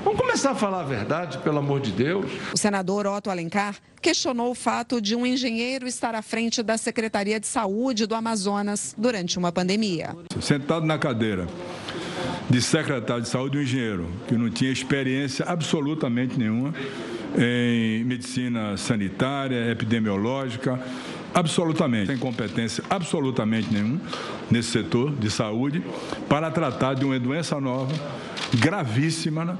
[0.03, 2.29] Vamos começar a falar a verdade, pelo amor de Deus.
[2.53, 7.39] O senador Otto Alencar questionou o fato de um engenheiro estar à frente da Secretaria
[7.39, 10.13] de Saúde do Amazonas durante uma pandemia.
[10.41, 11.47] Sentado na cadeira
[12.49, 16.73] de secretário de saúde, um engenheiro que não tinha experiência absolutamente nenhuma
[17.37, 20.79] em medicina sanitária, epidemiológica,
[21.33, 23.99] absolutamente, sem competência absolutamente nenhuma
[24.49, 25.83] nesse setor de saúde,
[26.29, 27.93] para tratar de uma doença nova,
[28.53, 29.57] gravíssima, né?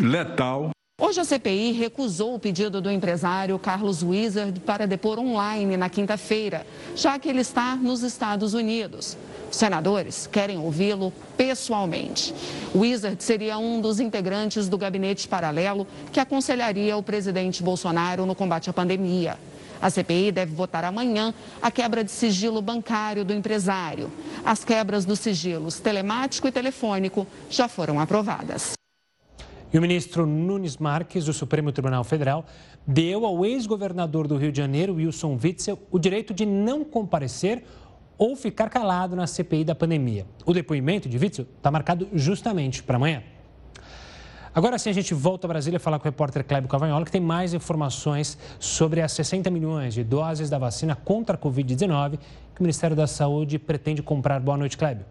[0.00, 0.70] letal.
[0.98, 6.66] Hoje a CPI recusou o pedido do empresário Carlos Wizard para depor online na quinta-feira,
[6.94, 9.16] já que ele está nos Estados Unidos.
[9.50, 12.34] Os senadores querem ouvi-lo pessoalmente.
[12.74, 18.70] Wizard seria um dos integrantes do gabinete paralelo que aconselharia o presidente Bolsonaro no combate
[18.70, 19.38] à pandemia.
[19.80, 24.10] A CPI deve votar amanhã a quebra de sigilo bancário do empresário.
[24.44, 28.72] As quebras dos sigilos telemático e telefônico já foram aprovadas.
[29.72, 32.46] E o ministro Nunes Marques, do Supremo Tribunal Federal,
[32.86, 37.64] deu ao ex-governador do Rio de Janeiro, Wilson Witzel, o direito de não comparecer
[38.16, 40.26] ou ficar calado na CPI da pandemia.
[40.46, 43.22] O depoimento de Witzel está marcado justamente para amanhã.
[44.56, 47.20] Agora sim, a gente volta a Brasília falar com o repórter Clébio Cavanhola, que tem
[47.20, 52.18] mais informações sobre as 60 milhões de doses da vacina contra a Covid-19
[52.54, 54.40] que o Ministério da Saúde pretende comprar.
[54.40, 55.04] Boa noite, Clébio.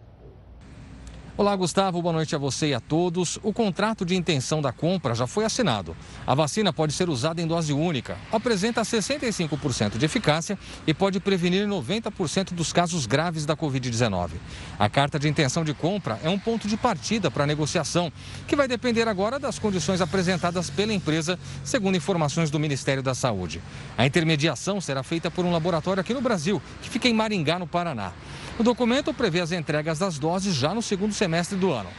[1.38, 2.00] Olá, Gustavo.
[2.00, 3.38] Boa noite a você e a todos.
[3.42, 5.94] O contrato de intenção da compra já foi assinado.
[6.26, 11.68] A vacina pode ser usada em dose única, apresenta 65% de eficácia e pode prevenir
[11.68, 14.30] 90% dos casos graves da Covid-19.
[14.78, 18.10] A carta de intenção de compra é um ponto de partida para a negociação,
[18.48, 23.60] que vai depender agora das condições apresentadas pela empresa, segundo informações do Ministério da Saúde.
[23.98, 27.66] A intermediação será feita por um laboratório aqui no Brasil, que fica em Maringá, no
[27.66, 28.14] Paraná.
[28.58, 31.90] O documento prevê as entregas das doses já no segundo semestre do ano.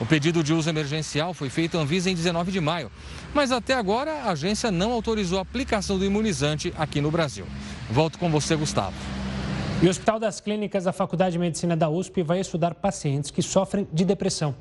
[0.00, 2.90] O pedido de uso emergencial foi feito à Anvisa em 19 de maio,
[3.34, 7.46] mas até agora a agência não autorizou a aplicação do imunizante aqui no Brasil.
[7.90, 8.94] Volto com você, Gustavo.
[9.82, 13.42] E o Hospital das Clínicas da Faculdade de Medicina da USP vai estudar pacientes que
[13.42, 14.54] sofrem de depressão.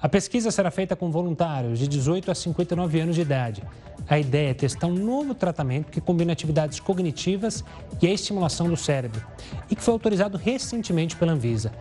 [0.00, 3.64] A pesquisa será feita com voluntários de 18 a 59 anos de idade.
[4.08, 7.64] A ideia é testar um novo tratamento que combina atividades cognitivas
[8.00, 9.26] e a estimulação do cérebro
[9.68, 11.72] e que foi autorizado recentemente pela Anvisa.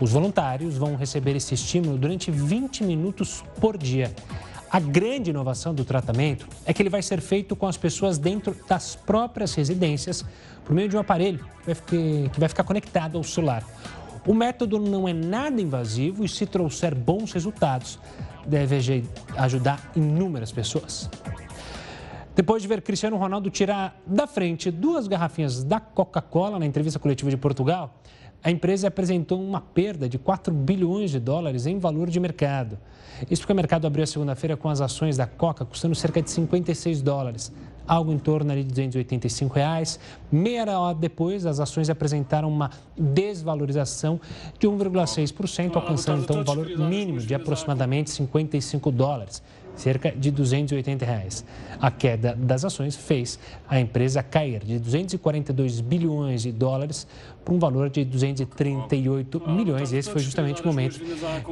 [0.00, 4.10] Os voluntários vão receber esse estímulo durante 20 minutos por dia.
[4.70, 8.56] A grande inovação do tratamento é que ele vai ser feito com as pessoas dentro
[8.66, 10.24] das próprias residências
[10.64, 11.44] por meio de um aparelho
[11.86, 13.62] que vai ficar, conectado ao celular.
[14.26, 17.98] O método não é nada invasivo e, se trouxer bons resultados,
[18.44, 19.04] deve
[19.36, 21.08] ajudar inúmeras pessoas.
[22.34, 27.30] Depois de ver Cristiano Ronaldo tirar da frente duas garrafinhas da Coca-Cola na entrevista coletiva
[27.30, 28.02] de Portugal,
[28.42, 32.78] a empresa apresentou uma perda de 4 bilhões de dólares em valor de mercado.
[33.30, 36.30] Isso porque o mercado abriu a segunda-feira com as ações da Coca custando cerca de
[36.30, 37.52] 56 dólares,
[37.86, 39.98] algo em torno de 285 reais.
[40.30, 44.20] Meia hora depois, as ações apresentaram uma desvalorização
[44.58, 49.42] de 1,6%, alcançando então um valor mínimo de aproximadamente 55 dólares
[49.76, 51.44] cerca de 280 reais.
[51.80, 57.06] A queda das ações fez a empresa cair de 242 bilhões de dólares
[57.44, 59.92] para um valor de 238 milhões.
[59.92, 61.00] E esse foi justamente o momento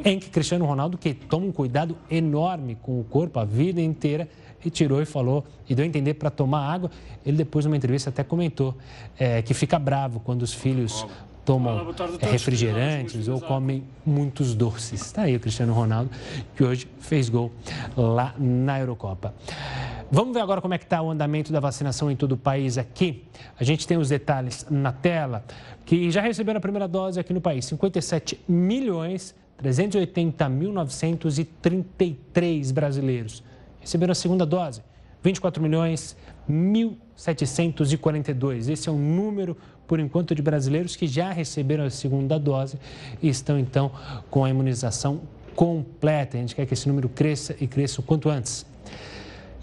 [0.04, 4.28] em que Cristiano Ronaldo, que toma um cuidado enorme com o corpo a vida inteira,
[4.64, 6.90] retirou e falou e deu a entender para tomar água.
[7.24, 8.74] Ele depois, numa entrevista, até comentou
[9.18, 11.06] é, que fica bravo quando os filhos
[11.44, 15.02] tomam refrigerantes ou comem muitos doces.
[15.02, 16.10] Está aí o Cristiano Ronaldo,
[16.56, 17.52] que hoje fez gol
[17.94, 19.34] lá na Eurocopa.
[20.10, 22.78] Vamos ver agora como é que está o andamento da vacinação em todo o país
[22.78, 23.24] aqui.
[23.58, 25.44] A gente tem os detalhes na tela,
[25.84, 33.42] que já receberam a primeira dose aqui no país, 57 milhões 380 mil 933 brasileiros.
[33.84, 34.82] Receberam a segunda dose,
[35.22, 36.16] 24 milhões
[36.48, 38.70] 1.742.
[38.70, 39.54] Esse é o número
[39.86, 42.78] por enquanto, de brasileiros que já receberam a segunda dose
[43.22, 43.92] e estão, então,
[44.30, 45.20] com a imunização
[45.54, 46.38] completa.
[46.38, 48.64] A gente quer que esse número cresça e cresça o quanto antes.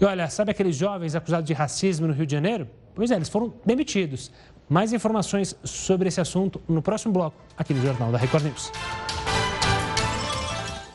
[0.00, 2.68] E olha, sabe aqueles jovens acusados de racismo no Rio de Janeiro?
[2.94, 4.30] Pois é, eles foram demitidos.
[4.68, 8.70] Mais informações sobre esse assunto no próximo bloco, aqui no Jornal da Record News.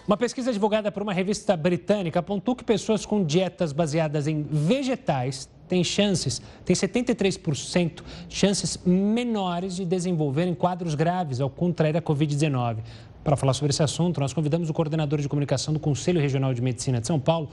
[0.08, 5.50] Uma pesquisa divulgada por uma revista britânica apontou que pessoas com dietas baseadas em vegetais
[5.67, 12.78] têm chances, têm 73% chances menores de desenvolverem quadros graves ao contrair a Covid-19.
[13.22, 16.62] Para falar sobre esse assunto, nós convidamos o coordenador de comunicação do Conselho Regional de
[16.62, 17.50] Medicina de São Paulo,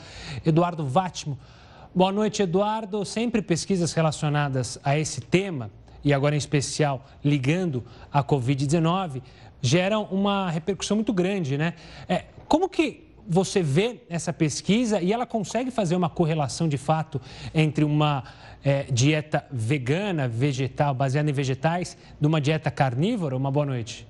[0.47, 1.37] Eduardo Vatimo.
[1.93, 3.05] Boa noite, Eduardo.
[3.05, 5.73] Sempre pesquisas relacionadas a esse tema,
[6.05, 9.23] e agora em especial ligando à Covid-19,
[9.61, 11.75] geram uma repercussão muito grande, né?
[12.07, 17.21] É, como que você vê essa pesquisa e ela consegue fazer uma correlação de fato
[17.55, 18.25] entre uma
[18.63, 23.37] é, dieta vegana, vegetal, baseada em vegetais, de uma dieta carnívora?
[23.37, 24.07] Uma boa noite.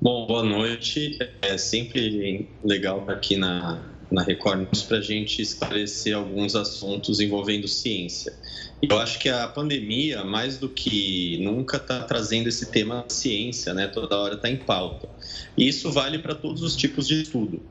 [0.00, 1.18] Bom, boa noite.
[1.42, 7.20] É sempre legal estar aqui na, na Record News para a gente esclarecer alguns assuntos
[7.20, 8.32] envolvendo ciência.
[8.82, 13.86] Eu acho que a pandemia, mais do que nunca, está trazendo esse tema ciência, né?
[13.86, 15.08] Toda hora está em pauta.
[15.56, 17.62] E isso vale para todos os tipos de estudo.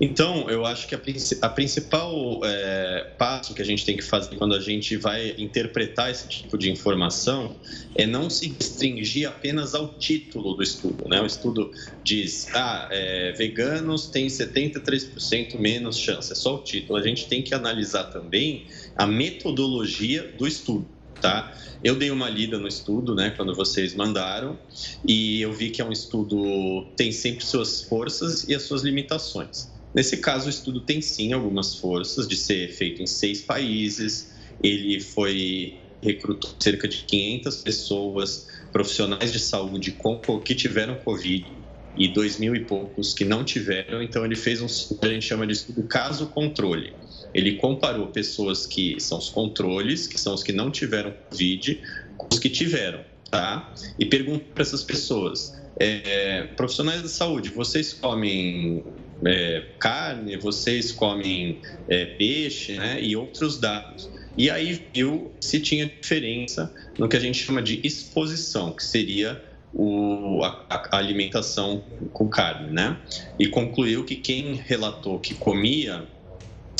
[0.00, 1.00] Então, eu acho que a,
[1.42, 6.10] a principal é, passo que a gente tem que fazer quando a gente vai interpretar
[6.10, 7.56] esse tipo de informação
[7.94, 11.08] é não se restringir apenas ao título do estudo.
[11.08, 11.20] Né?
[11.20, 11.70] O estudo
[12.02, 16.30] diz, ah, é, veganos têm 73% menos chance.
[16.30, 16.98] É só o título.
[16.98, 20.86] A gente tem que analisar também a metodologia do estudo.
[21.20, 21.56] Tá?
[21.82, 24.58] Eu dei uma lida no estudo, né, quando vocês mandaram,
[25.06, 29.70] e eu vi que é um estudo tem sempre suas forças e as suas limitações.
[29.94, 34.32] Nesse caso, o estudo tem sim algumas forças de ser feito em seis países.
[34.62, 41.61] Ele foi recrutou cerca de 500 pessoas, profissionais de saúde com, que tiveram Covid
[41.96, 44.02] e dois mil e poucos que não tiveram.
[44.02, 46.92] Então, ele fez um que a gente chama de estudo caso-controle.
[47.34, 51.80] Ele comparou pessoas que são os controles, que são os que não tiveram Covid,
[52.16, 53.00] com os que tiveram,
[53.30, 53.72] tá?
[53.98, 58.84] E perguntou para essas pessoas: é, profissionais da saúde, vocês comem
[59.24, 63.02] é, carne, vocês comem é, peixe, né?
[63.02, 64.10] E outros dados.
[64.36, 69.42] E aí viu se tinha diferença no que a gente chama de exposição, que seria
[69.74, 71.82] o, a, a, alimentação
[72.12, 72.96] com carne, né?
[73.38, 76.06] E concluiu que quem relatou que comia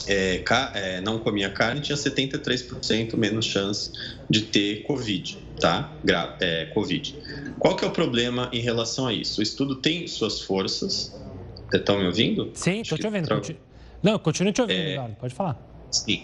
[0.07, 3.93] é, ca, é, não comia carne tinha 73% menos chance
[4.29, 5.93] de ter Covid, tá?
[6.05, 7.17] Gra é, Covid.
[7.59, 9.41] Qual que é o problema em relação a isso?
[9.41, 11.15] O estudo tem suas forças.
[11.73, 12.51] Estão me ouvindo?
[12.53, 13.29] Sim, estou te ouvindo.
[13.29, 13.59] Continu...
[14.03, 14.93] Não, continue te ouvindo, é...
[14.93, 15.17] Eduardo.
[15.19, 15.59] Pode falar.
[15.91, 16.23] Sim.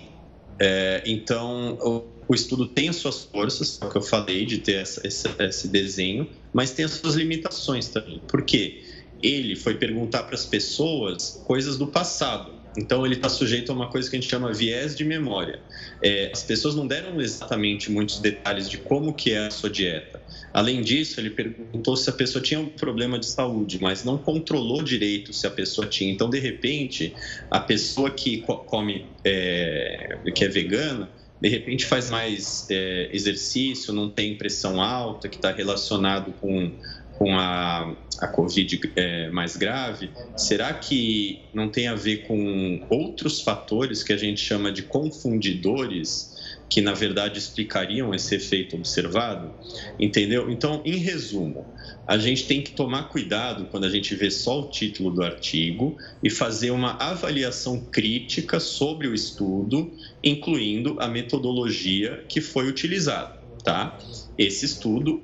[0.59, 4.59] É, então, o, o, estudo tem as suas forças, é o que eu falei de
[4.59, 8.21] ter essa, esse, esse desenho, mas tem as suas limitações também.
[8.29, 8.83] Por quê?
[9.23, 12.59] Ele foi perguntar para as pessoas coisas do passado.
[12.77, 15.61] Então, ele está sujeito a uma coisa que a gente chama viés de memória.
[16.01, 20.23] É, as pessoas não deram exatamente muitos detalhes de como que é a sua dieta.
[20.53, 24.83] Além disso, ele perguntou se a pessoa tinha um problema de saúde, mas não controlou
[24.83, 26.13] direito se a pessoa tinha.
[26.13, 27.13] Então, de repente,
[27.51, 31.11] a pessoa que come, é, que é vegana,
[31.41, 36.73] de repente faz mais é, exercício, não tem pressão alta, que está relacionado com
[37.19, 43.41] com a, a Covid é, mais grave, será que não tem a ver com outros
[43.41, 46.28] fatores que a gente chama de confundidores,
[46.69, 49.53] que na verdade explicariam esse efeito observado?
[49.99, 50.51] Entendeu?
[50.51, 51.67] Então, em resumo,
[52.07, 55.97] a gente tem que tomar cuidado quando a gente vê só o título do artigo
[56.23, 63.39] e fazer uma avaliação crítica sobre o estudo, incluindo a metodologia que foi utilizada.
[63.63, 63.99] Tá?
[64.37, 65.23] Esse estudo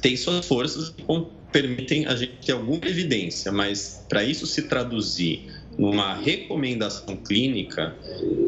[0.00, 1.02] tem suas forças e
[1.52, 7.94] permitem a gente ter alguma evidência, mas para isso se traduzir numa recomendação clínica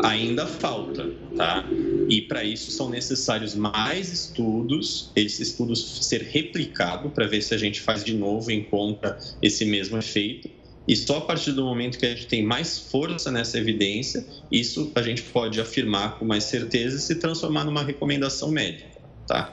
[0.03, 1.65] ainda falta, tá?
[2.09, 7.59] E para isso são necessários mais estudos, esses estudos ser replicado para ver se a
[7.59, 10.49] gente faz de novo encontra esse mesmo efeito.
[10.87, 14.91] E só a partir do momento que a gente tem mais força nessa evidência, isso
[14.95, 18.89] a gente pode afirmar com mais certeza e se transformar numa recomendação médica,
[19.27, 19.53] tá?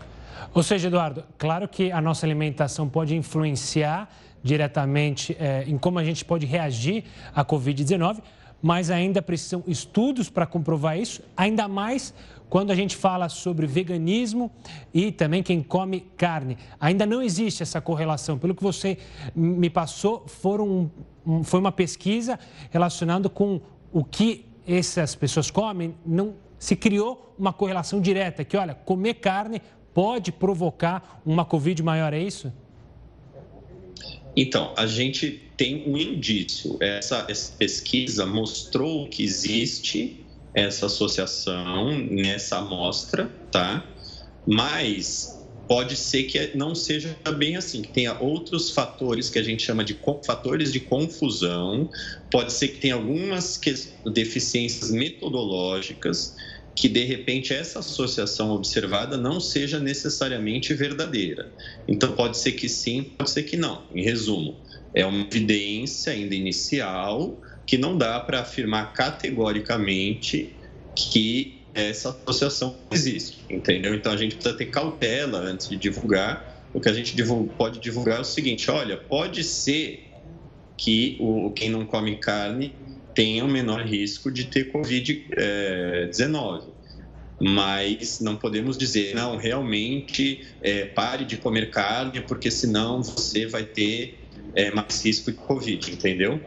[0.53, 4.09] Ou seja, Eduardo, claro que a nossa alimentação pode influenciar
[4.45, 7.03] diretamente é, em como a gente pode reagir
[7.33, 8.19] à Covid-19,
[8.61, 12.13] mas ainda precisam estudos para comprovar isso, ainda mais
[12.47, 14.51] quando a gente fala sobre veganismo
[14.93, 16.59] e também quem come carne.
[16.79, 18.37] Ainda não existe essa correlação.
[18.37, 18.99] Pelo que você
[19.35, 20.91] me passou, foram,
[21.43, 22.37] foi uma pesquisa
[22.69, 23.59] relacionando com
[23.91, 29.59] o que essas pessoas comem, não se criou uma correlação direta, que olha, comer carne
[29.91, 32.53] pode provocar uma Covid maior, é isso?
[34.35, 36.77] Então, a gente tem um indício.
[36.81, 43.85] Essa, essa pesquisa mostrou que existe essa associação nessa amostra, tá?
[44.45, 45.35] Mas
[45.67, 49.83] pode ser que não seja bem assim, que tenha outros fatores que a gente chama
[49.83, 51.89] de fatores de confusão,
[52.31, 53.59] pode ser que tenha algumas
[54.13, 56.35] deficiências metodológicas
[56.75, 61.49] que de repente essa associação observada não seja necessariamente verdadeira.
[61.87, 63.83] Então pode ser que sim, pode ser que não.
[63.95, 64.57] Em resumo,
[64.93, 70.53] é uma evidência ainda inicial que não dá para afirmar categoricamente
[70.93, 73.95] que essa associação existe, entendeu?
[73.95, 76.69] Então a gente precisa ter cautela antes de divulgar.
[76.73, 77.15] O que a gente
[77.57, 80.11] pode divulgar é o seguinte: olha, pode ser
[80.77, 82.73] que o, quem não come carne
[83.15, 86.75] tenha o menor risco de ter Covid-19.
[87.39, 93.63] Mas não podemos dizer, não, realmente é, pare de comer carne, porque senão você vai
[93.63, 94.19] ter
[94.53, 96.39] é, mais risco de Covid, entendeu?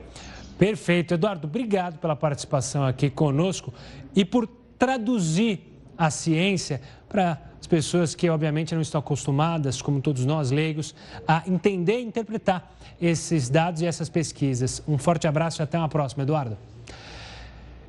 [0.59, 1.15] Perfeito.
[1.15, 3.73] Eduardo, obrigado pela participação aqui conosco
[4.17, 5.61] e por traduzir
[5.99, 10.95] a ciência para as pessoas que, obviamente, não estão acostumadas, como todos nós leigos,
[11.27, 14.83] a entender e interpretar esses dados e essas pesquisas.
[14.87, 16.57] Um forte abraço e até uma próxima, Eduardo.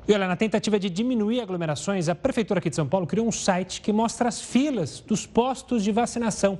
[0.08, 3.32] E olha, na tentativa de diminuir aglomerações, a Prefeitura aqui de São Paulo criou um
[3.32, 6.58] site que mostra as filas dos postos de vacinação.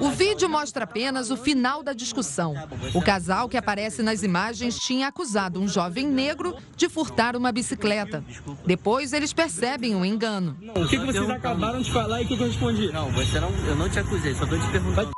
[0.00, 2.54] O vídeo mostra apenas o final da discussão.
[2.94, 8.24] O casal que aparece nas imagens tinha acusado um jovem negro de furtar uma bicicleta.
[8.64, 10.56] Depois eles percebem o um engano.
[10.74, 12.92] O que, que vocês acabaram de falar e o que, que eu respondi?
[12.92, 15.10] Não, você não, eu não te acusei, só tô te perguntando.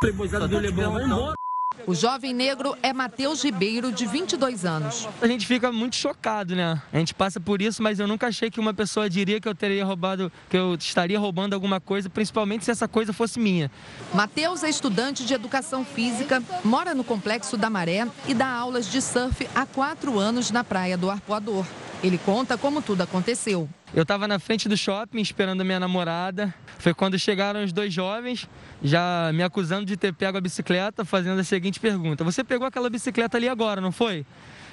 [0.00, 1.39] Playboyzada do Leblon, vai embora.
[1.86, 5.08] O jovem negro é Matheus Ribeiro, de 22 anos.
[5.20, 6.80] A gente fica muito chocado, né?
[6.92, 9.54] A gente passa por isso, mas eu nunca achei que uma pessoa diria que eu
[9.54, 13.70] teria roubado, que eu estaria roubando alguma coisa, principalmente se essa coisa fosse minha.
[14.12, 19.00] Matheus é estudante de educação física, mora no Complexo da Maré e dá aulas de
[19.00, 21.64] surf há quatro anos na praia do Arpoador.
[22.02, 23.68] Ele conta como tudo aconteceu.
[23.92, 26.54] Eu estava na frente do shopping esperando a minha namorada.
[26.78, 28.48] Foi quando chegaram os dois jovens,
[28.80, 32.88] já me acusando de ter pego a bicicleta, fazendo a seguinte pergunta: Você pegou aquela
[32.88, 34.24] bicicleta ali agora, não foi?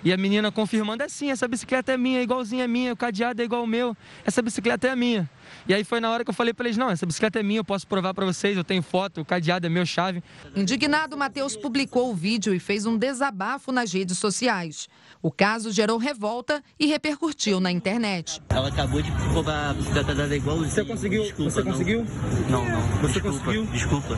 [0.04, 3.42] E a menina confirmando: É sim, essa bicicleta é minha, igualzinha a minha, o cadeado
[3.42, 5.28] é igual ao meu, essa bicicleta é minha.
[5.68, 7.60] E aí foi na hora que eu falei para eles: não, essa bicicleta é minha,
[7.60, 10.24] eu posso provar para vocês, eu tenho foto, o cadeado é meu, chave.
[10.56, 14.88] Indignado, Matheus publicou o vídeo e fez um desabafo nas redes sociais.
[15.22, 18.42] O caso gerou revolta e repercutiu na internet.
[18.50, 20.70] Ela acabou de roubar a bicicleta dela igualzinha.
[20.70, 21.24] Você conseguiu?
[21.24, 21.72] Desculpa, você não.
[21.72, 22.06] conseguiu?
[22.50, 22.82] Não, não.
[23.02, 23.66] Você desculpa, conseguiu?
[23.66, 24.18] Desculpa.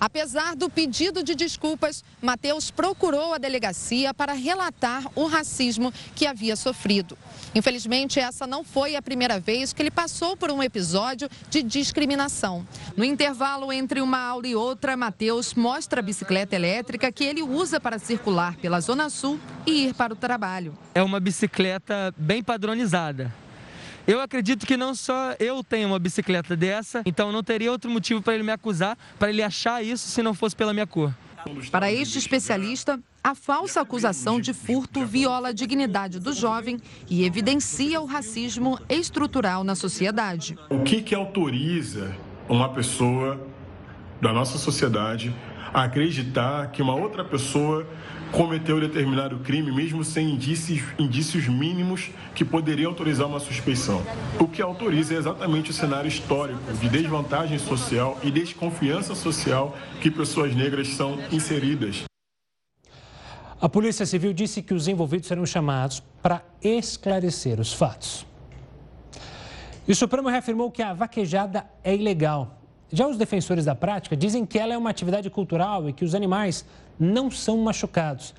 [0.00, 6.56] Apesar do pedido de desculpas, Matheus procurou a delegacia para relatar o racismo que havia
[6.56, 7.18] sofrido.
[7.54, 10.85] Infelizmente, essa não foi a primeira vez que ele passou por um episódio
[11.50, 12.66] de discriminação.
[12.96, 17.80] No intervalo entre uma aula e outra, Matheus mostra a bicicleta elétrica que ele usa
[17.80, 20.76] para circular pela Zona Sul e ir para o trabalho.
[20.94, 23.32] É uma bicicleta bem padronizada.
[24.06, 28.22] Eu acredito que não só eu tenho uma bicicleta dessa, então não teria outro motivo
[28.22, 31.12] para ele me acusar, para ele achar isso se não fosse pela minha cor.
[31.70, 36.78] Para este especialista, a falsa acusação de furto viola a dignidade do jovem
[37.08, 40.56] e evidencia o racismo estrutural na sociedade.
[40.70, 42.16] O que, que autoriza
[42.48, 43.40] uma pessoa
[44.20, 45.34] da nossa sociedade
[45.72, 47.86] a acreditar que uma outra pessoa
[48.36, 54.02] cometeu determinado crime, mesmo sem indícios, indícios mínimos que poderiam autorizar uma suspeição?
[54.38, 60.10] O que autoriza é exatamente o cenário histórico de desvantagem social e desconfiança social que
[60.10, 62.04] pessoas negras são inseridas.
[63.58, 68.26] A Polícia Civil disse que os envolvidos serão chamados para esclarecer os fatos.
[69.88, 72.55] E o Supremo reafirmou que a vaquejada é ilegal.
[72.92, 76.14] Já os defensores da prática dizem que ela é uma atividade cultural e que os
[76.14, 76.64] animais
[76.98, 78.34] não são machucados.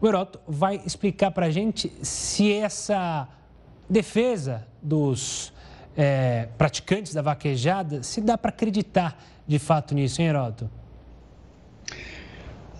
[0.00, 3.28] O Heroto vai explicar para a gente se essa
[3.88, 5.52] defesa dos
[5.96, 10.70] é, praticantes da vaquejada, se dá para acreditar de fato nisso, hein, Heroto?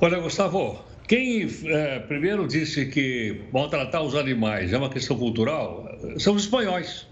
[0.01, 5.87] Olha, Gustavo, quem é, primeiro disse que maltratar os animais é uma questão cultural
[6.19, 7.07] são os espanhóis,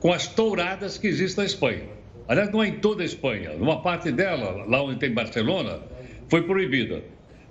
[0.00, 1.99] com as touradas que existem na Espanha.
[2.30, 5.80] Aliás, não é em toda a Espanha, numa parte dela, lá onde tem Barcelona,
[6.28, 7.02] foi proibida.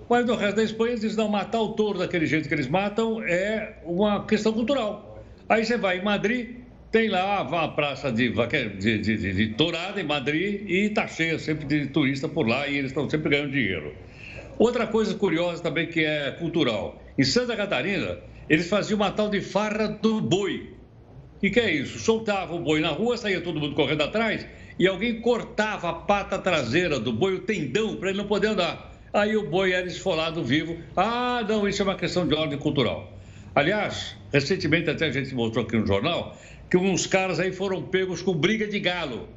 [0.08, 3.22] Mas no resto da Espanha, eles não, matar o touro daquele jeito que eles matam
[3.22, 5.22] é uma questão cultural.
[5.46, 6.60] Aí você vai em Madrid,
[6.90, 11.38] tem lá a praça de, de, de, de, de tourada em Madrid e está cheia
[11.38, 13.94] sempre de turista por lá e eles estão sempre ganhando dinheiro.
[14.58, 17.02] Outra coisa curiosa também que é cultural.
[17.18, 18.16] Em Santa Catarina,
[18.48, 20.72] eles faziam uma tal de farra do boi.
[21.38, 21.98] Que, que é isso?
[21.98, 24.46] Soltava o boi na rua, saía todo mundo correndo atrás
[24.80, 28.98] e alguém cortava a pata traseira do boi, o tendão, para ele não poder andar.
[29.12, 30.78] Aí o boi era esfolado vivo.
[30.96, 33.12] Ah, não, isso é uma questão de ordem cultural.
[33.54, 36.34] Aliás, recentemente até a gente mostrou aqui no jornal
[36.70, 39.28] que uns caras aí foram pegos com briga de galo,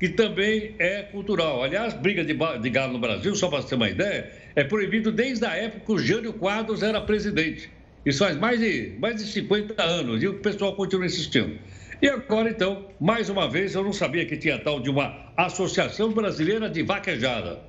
[0.00, 1.62] que também é cultural.
[1.62, 5.12] Aliás, briga de, de galo no Brasil, só para você ter uma ideia, é proibido
[5.12, 7.68] desde a época que o Jânio Quadros era presidente.
[8.06, 11.58] Isso faz mais de, mais de 50 anos e o pessoal continua insistindo.
[12.00, 16.12] E agora, então, mais uma vez, eu não sabia que tinha tal de uma Associação
[16.12, 17.60] Brasileira de Vaquejada.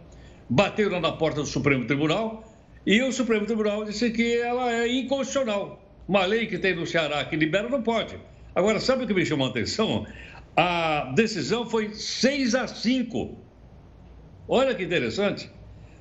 [0.47, 2.43] Bateram na porta do Supremo Tribunal
[2.85, 5.83] e o Supremo Tribunal disse que ela é inconstitucional.
[6.07, 8.17] Uma lei que tem no Ceará que libera não pode.
[8.53, 10.05] Agora, sabe o que me chamou a atenção?
[10.55, 13.35] A decisão foi 6 a 5.
[14.47, 15.49] Olha que interessante.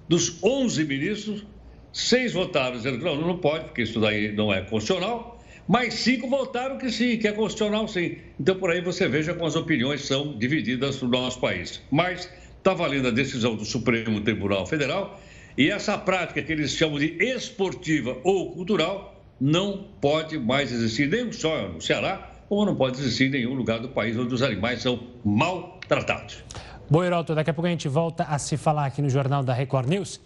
[0.07, 1.47] Dos 11 ministros,
[1.93, 5.38] seis votaram dizendo que não, não pode, porque isso daí não é constitucional
[5.69, 8.17] mas cinco votaram que sim, que é constitucional sim.
[8.41, 11.83] Então, por aí você veja como as opiniões são divididas no nosso país.
[11.91, 15.21] Mas está valendo a decisão do Supremo Tribunal Federal
[15.59, 21.31] e essa prática que eles chamam de esportiva ou cultural não pode mais existir nem
[21.33, 24.83] só no Ceará, como não pode existir em nenhum lugar do país onde os animais
[24.83, 26.43] são maltratados.
[26.91, 29.53] Bom, Heroto, daqui a pouco a gente volta a se falar aqui no Jornal da
[29.53, 30.19] Record News.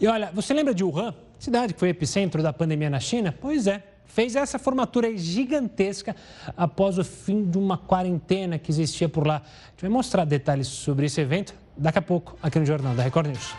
[0.00, 3.34] E olha, você lembra de Wuhan, cidade que foi epicentro da pandemia na China?
[3.38, 3.82] Pois é,
[4.14, 6.14] fez essa formatura gigantesca
[6.56, 9.36] após o fim de uma quarentena que existia por lá.
[9.36, 13.02] A gente vai mostrar detalhes sobre esse evento daqui a pouco aqui no Jornal da
[13.02, 13.54] Record News.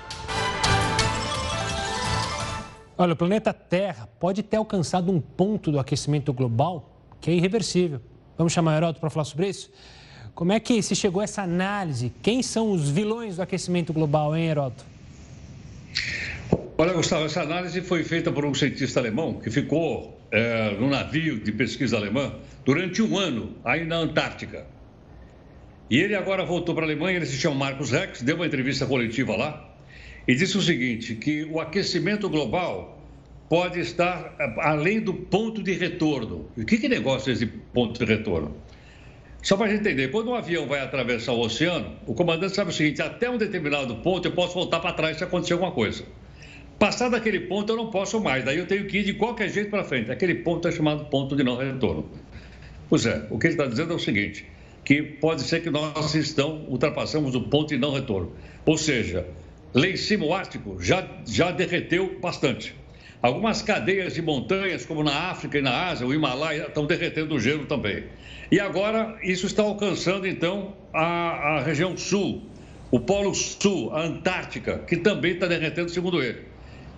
[2.95, 7.99] Olha, o planeta Terra pode ter alcançado um ponto do aquecimento global que é irreversível.
[8.37, 9.71] Vamos chamar o Heródoto para falar sobre isso?
[10.35, 12.11] Como é que se chegou a essa análise?
[12.21, 14.85] Quem são os vilões do aquecimento global, hein, Heródoto?
[16.77, 21.39] Olha, Gustavo, essa análise foi feita por um cientista alemão que ficou é, no navio
[21.39, 22.33] de pesquisa alemã
[22.65, 24.65] durante um ano, aí na Antártica.
[25.89, 28.87] E ele agora voltou para a Alemanha, ele se chama Marcos Rex, deu uma entrevista
[28.87, 29.69] coletiva lá
[30.27, 32.99] e disse o seguinte, que o aquecimento global
[33.47, 36.49] pode estar eh, além do ponto de retorno.
[36.57, 38.57] E que, que negócio é esse ponto de retorno?
[39.43, 42.71] Só para a gente entender, quando um avião vai atravessar o oceano, o comandante sabe
[42.71, 46.03] o seguinte, até um determinado ponto eu posso voltar para trás se acontecer alguma coisa.
[46.79, 49.69] Passado aquele ponto eu não posso mais, daí eu tenho que ir de qualquer jeito
[49.69, 50.11] para frente.
[50.11, 52.09] Aquele ponto é chamado ponto de não retorno.
[52.89, 54.45] Pois é, o que ele está dizendo é o seguinte,
[54.83, 58.33] que pode ser que nós estão, ultrapassamos o ponto de não retorno.
[58.65, 59.25] Ou seja,
[59.73, 62.75] lá em cima o Ártico já, já derreteu bastante.
[63.21, 67.39] Algumas cadeias de montanhas, como na África e na Ásia, o Himalaia, estão derretendo o
[67.39, 68.03] gelo também.
[68.51, 72.43] E agora isso está alcançando, então, a, a região sul,
[72.91, 76.52] o Polo Sul, a Antártica, que também está derretendo, segundo ele.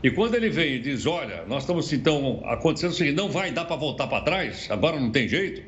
[0.05, 3.51] E quando ele vem e diz: Olha, nós estamos então acontecendo o seguinte, não vai
[3.51, 5.63] dar para voltar para trás, agora não tem jeito.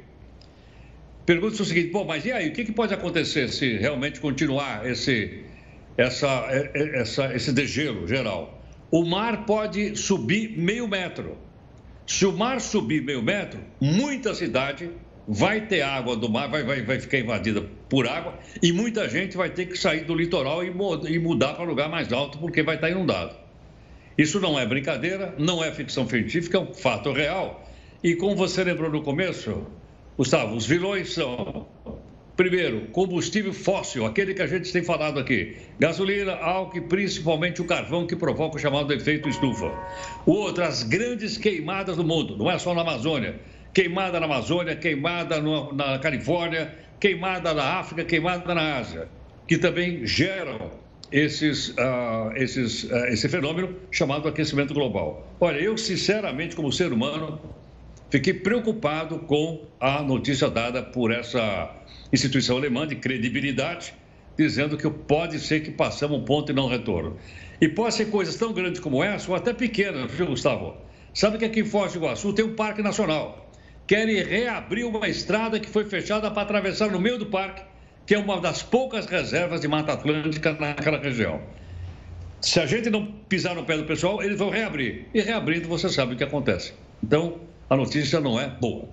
[1.25, 4.85] Pergunta-se o seguinte: Pô, mas e aí, o que, que pode acontecer se realmente continuar
[4.85, 5.43] esse,
[5.97, 6.27] essa,
[6.73, 8.53] essa, esse degelo geral?
[8.91, 11.37] o mar pode subir meio metro.
[12.05, 14.89] Se o mar subir meio metro, muita cidade
[15.27, 19.35] vai ter água do mar, vai, vai, vai ficar invadida por água e muita gente
[19.35, 20.71] vai ter que sair do litoral e,
[21.09, 23.46] e mudar para lugar mais alto porque vai estar inundado.
[24.17, 27.69] Isso não é brincadeira, não é ficção científica, é um fato real.
[28.03, 29.67] E como você lembrou no começo,
[30.17, 31.67] Gustavo, os vilões são
[32.37, 35.57] Primeiro, combustível fóssil, aquele que a gente tem falado aqui.
[35.79, 39.73] Gasolina, álcool e principalmente o carvão que provoca o chamado efeito estufa.
[40.23, 43.39] O outro, as grandes queimadas do mundo, não é só na Amazônia.
[43.73, 49.07] Queimada na Amazônia, queimada no, na Califórnia, queimada na África, queimada na Ásia,
[49.47, 50.69] que também geram
[51.11, 55.27] esses, uh, esses, uh, esse fenômeno chamado aquecimento global.
[55.39, 57.39] Olha, eu sinceramente, como ser humano,
[58.09, 61.73] fiquei preocupado com a notícia dada por essa
[62.11, 63.93] instituição alemã de credibilidade,
[64.37, 67.17] dizendo que pode ser que passamos um ponto e não retorno.
[67.59, 70.75] E pode ser coisas tão grandes como essa, ou até pequenas, viu, Gustavo?
[71.13, 73.49] Sabe que aqui em Foz do Iguaçu tem um parque nacional.
[73.87, 77.63] Querem reabrir uma estrada que foi fechada para atravessar no meio do parque,
[78.07, 81.41] que é uma das poucas reservas de Mata Atlântica naquela região.
[82.39, 85.07] Se a gente não pisar no pé do pessoal, eles vão reabrir.
[85.13, 86.73] E reabrindo, você sabe o que acontece.
[87.03, 88.85] Então, a notícia não é boa.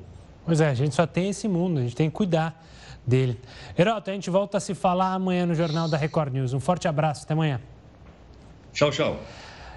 [0.45, 2.61] Pois é, a gente só tem esse mundo, a gente tem que cuidar
[3.07, 3.39] dele.
[3.79, 6.53] Heroto, a gente volta a se falar amanhã no Jornal da Record News.
[6.53, 7.61] Um forte abraço, até amanhã.
[8.73, 9.21] Tchau, tchau.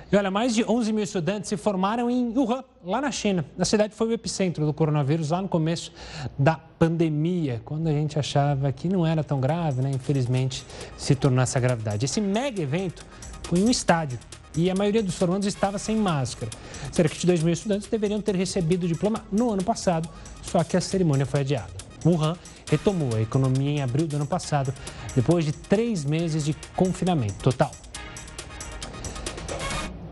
[0.09, 3.43] E olha, mais de 11 mil estudantes se formaram em Wuhan, lá na China.
[3.59, 5.91] A cidade foi o epicentro do coronavírus lá no começo
[6.39, 9.91] da pandemia, quando a gente achava que não era tão grave, né?
[9.93, 10.63] Infelizmente
[10.97, 12.05] se tornou essa gravidade.
[12.05, 13.05] Esse mega evento
[13.43, 14.17] foi em um estádio
[14.55, 16.49] e a maioria dos formandos estava sem máscara.
[16.89, 20.07] Cerca de 2 mil estudantes deveriam ter recebido o diploma no ano passado,
[20.41, 21.73] só que a cerimônia foi adiada.
[22.05, 22.37] Wuhan
[22.69, 24.73] retomou a economia em abril do ano passado,
[25.13, 27.71] depois de três meses de confinamento total.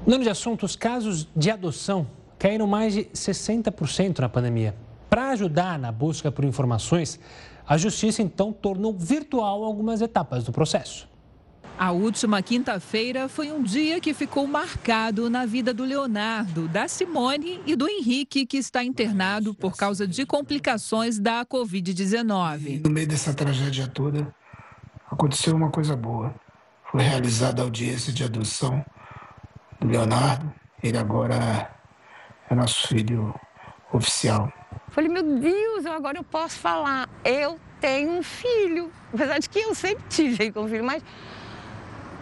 [0.05, 2.05] No ano de assuntos, casos de adoção
[2.37, 4.75] caíram mais de 60% na pandemia.
[5.09, 7.19] Para ajudar na busca por informações,
[7.67, 11.09] a Justiça então tornou virtual algumas etapas do processo.
[11.77, 17.59] A última quinta-feira foi um dia que ficou marcado na vida do Leonardo, da Simone
[17.65, 22.83] e do Henrique, que está internado por causa de complicações da Covid-19.
[22.83, 24.31] No meio dessa tragédia toda,
[25.11, 26.33] aconteceu uma coisa boa.
[26.91, 28.85] Foi realizada a audiência de adoção
[29.79, 30.53] do Leonardo.
[30.83, 31.69] Ele agora
[32.49, 33.33] é nosso filho
[33.91, 34.51] oficial.
[34.89, 37.09] Falei, meu Deus, agora eu posso falar.
[37.23, 38.91] Eu tenho um filho.
[39.13, 41.03] Apesar de que eu sempre tive com um filho, mas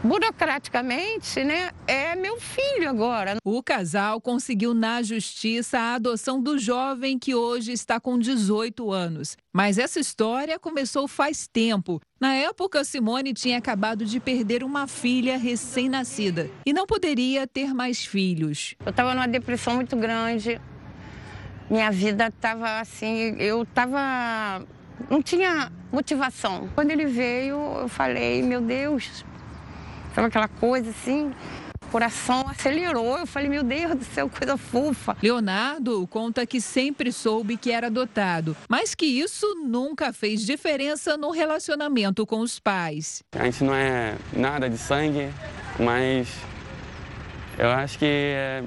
[0.03, 3.37] burocraticamente, né, é meu filho agora.
[3.43, 9.37] O casal conseguiu na justiça a adoção do jovem que hoje está com 18 anos.
[9.53, 12.01] Mas essa história começou faz tempo.
[12.19, 18.03] Na época, Simone tinha acabado de perder uma filha recém-nascida e não poderia ter mais
[18.03, 18.75] filhos.
[18.85, 20.59] Eu estava numa depressão muito grande.
[21.69, 24.65] Minha vida estava assim, eu estava
[25.09, 26.69] não tinha motivação.
[26.75, 29.25] Quando ele veio, eu falei, meu Deus,
[30.13, 31.33] Sabe aquela coisa assim?
[31.93, 33.19] coração acelerou.
[33.19, 35.15] Eu falei, meu Deus do céu, coisa fofa.
[35.21, 41.29] Leonardo conta que sempre soube que era adotado, mas que isso nunca fez diferença no
[41.29, 43.21] relacionamento com os pais.
[43.33, 45.29] A gente não é nada de sangue,
[45.79, 46.27] mas
[47.59, 48.63] eu acho que é,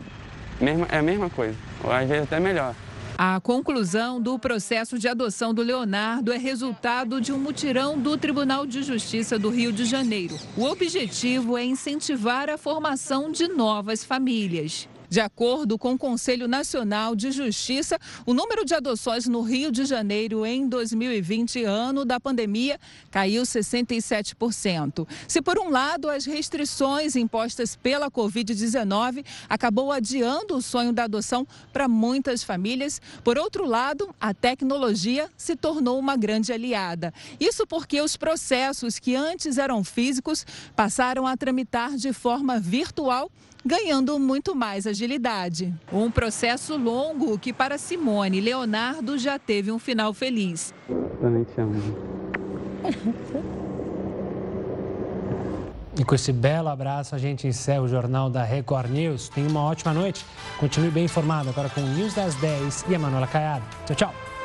[0.88, 2.76] é a mesma coisa, ou às vezes até melhor.
[3.18, 8.66] A conclusão do processo de adoção do Leonardo é resultado de um mutirão do Tribunal
[8.66, 10.38] de Justiça do Rio de Janeiro.
[10.54, 14.86] O objetivo é incentivar a formação de novas famílias.
[15.08, 19.84] De acordo com o Conselho Nacional de Justiça, o número de adoções no Rio de
[19.84, 22.78] Janeiro em 2020, ano da pandemia,
[23.10, 25.06] caiu 67%.
[25.28, 31.46] Se por um lado as restrições impostas pela Covid-19 acabou adiando o sonho da adoção
[31.72, 37.12] para muitas famílias, por outro lado, a tecnologia se tornou uma grande aliada.
[37.38, 40.44] Isso porque os processos que antes eram físicos
[40.74, 43.30] passaram a tramitar de forma virtual
[43.66, 45.74] ganhando muito mais agilidade.
[45.92, 50.72] Um processo longo que para Simone Leonardo já teve um final feliz.
[51.20, 51.82] Também te amo.
[55.98, 59.30] E com esse belo abraço, a gente encerra o Jornal da Record News.
[59.30, 60.26] Tenha uma ótima noite.
[60.60, 63.64] Continue bem informado agora com o News das 10 e a Manuela Caiado.
[63.86, 64.35] Tchau, tchau.